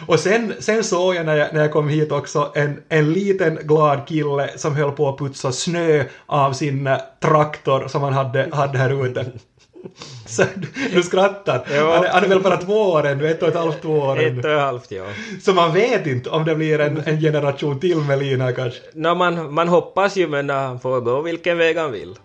Och 0.08 0.20
sen, 0.20 0.54
sen 0.60 0.84
såg 0.84 1.16
jag 1.16 1.26
när, 1.26 1.36
jag 1.36 1.54
när 1.54 1.62
jag 1.62 1.72
kom 1.72 1.90
hit 1.90 2.12
också 2.12 2.52
en, 2.56 2.82
en 2.90 3.14
liten 3.14 3.56
glad 3.56 4.08
kille 4.08 4.50
som 4.56 4.76
höll 4.76 4.92
på 4.92 5.10
att 5.10 5.18
putsa 5.18 5.52
snö 5.52 6.04
av 6.26 6.54
sin 6.54 6.88
eh, 6.88 6.98
traktor 7.22 7.88
som 7.88 8.02
han 8.04 8.14
hade, 8.14 8.50
hade 8.52 8.78
här 8.78 9.06
ute. 9.06 9.26
Så 10.26 10.44
du, 10.94 11.04
skrattar. 11.04 11.68
Ja. 11.72 11.96
Han, 11.96 12.06
är, 12.06 12.10
han 12.10 12.24
är 12.24 12.28
väl 12.28 12.42
bara 12.42 12.58
två 12.58 12.74
år 12.74 13.08
ännu, 13.08 13.28
ett 13.28 13.42
och 13.42 13.48
ett 13.48 13.56
halvt, 13.56 13.82
två 13.82 13.94
år 13.94 14.20
Ett 14.20 14.46
och 14.46 14.52
ett 14.52 14.62
halvt, 14.62 14.92
ja. 14.92 15.04
Så 15.42 15.54
man 15.54 15.74
vet 15.74 16.08
inte 16.08 16.30
om 16.30 16.46
det 16.46 16.56
blir 16.56 16.80
en, 16.80 17.02
en 17.06 17.22
generation 17.22 17.80
till 17.80 17.98
med 17.98 18.20
Lina 18.20 18.52
kanske. 18.52 18.80
Nå, 18.94 19.16
man, 19.16 19.54
man 19.54 19.68
hoppas 19.68 20.18
ju, 20.18 20.28
men 20.28 20.50
han 20.50 20.80
får 20.80 21.02
gå 21.02 21.22
vilken 21.22 21.58
väg 21.58 21.78
han 21.78 21.92
vill. 21.92 22.16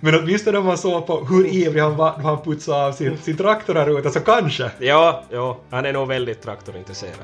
Men 0.00 0.14
åtminstone 0.14 0.58
om 0.58 0.66
man 0.66 0.78
såg 0.78 1.06
på 1.06 1.24
hur 1.24 1.46
ivrig 1.46 1.82
han 1.82 1.96
var 1.96 2.14
när 2.16 2.24
han 2.24 2.42
putsade 2.42 2.86
av 2.86 2.92
sin, 2.92 3.18
sin 3.18 3.36
traktor 3.36 3.74
här 3.74 3.98
ute, 3.98 4.10
så 4.10 4.20
kanske. 4.20 4.70
Ja, 4.78 5.24
ja, 5.30 5.58
han 5.70 5.86
är 5.86 5.92
nog 5.92 6.08
väldigt 6.08 6.42
traktorintresserad. 6.42 7.14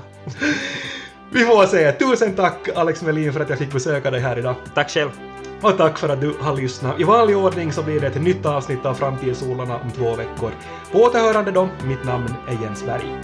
Vi 1.31 1.45
får 1.45 1.67
se. 1.67 1.93
Tusen 1.93 2.35
tack 2.35 2.69
Alex 2.75 3.03
Melin 3.03 3.33
för 3.33 3.41
att 3.41 3.51
jag 3.51 3.59
fick 3.59 3.73
besöka 3.73 4.11
dig 4.11 4.21
här 4.21 4.39
idag. 4.39 4.55
Tack 4.75 4.91
själv. 4.91 5.11
Och 5.61 5.77
tack 5.77 5.99
för 5.99 6.09
att 6.09 6.21
du 6.21 6.35
har 6.41 6.57
lyssnat. 6.57 7.01
I 7.01 7.05
vanlig 7.05 7.37
ordning 7.37 7.73
så 7.73 7.83
blir 7.83 8.01
det 8.01 8.07
ett 8.07 8.23
nytt 8.23 8.47
avsnitt 8.47 8.87
av 8.87 8.95
Framtidssolarna 8.95 9.77
om 9.77 9.91
två 9.91 10.15
veckor. 10.15 10.51
På 10.93 10.99
återhörande 10.99 11.51
då, 11.51 11.69
mitt 11.85 12.05
namn 12.05 12.35
är 12.49 12.63
Jens 12.63 12.87
Berg. 12.87 13.21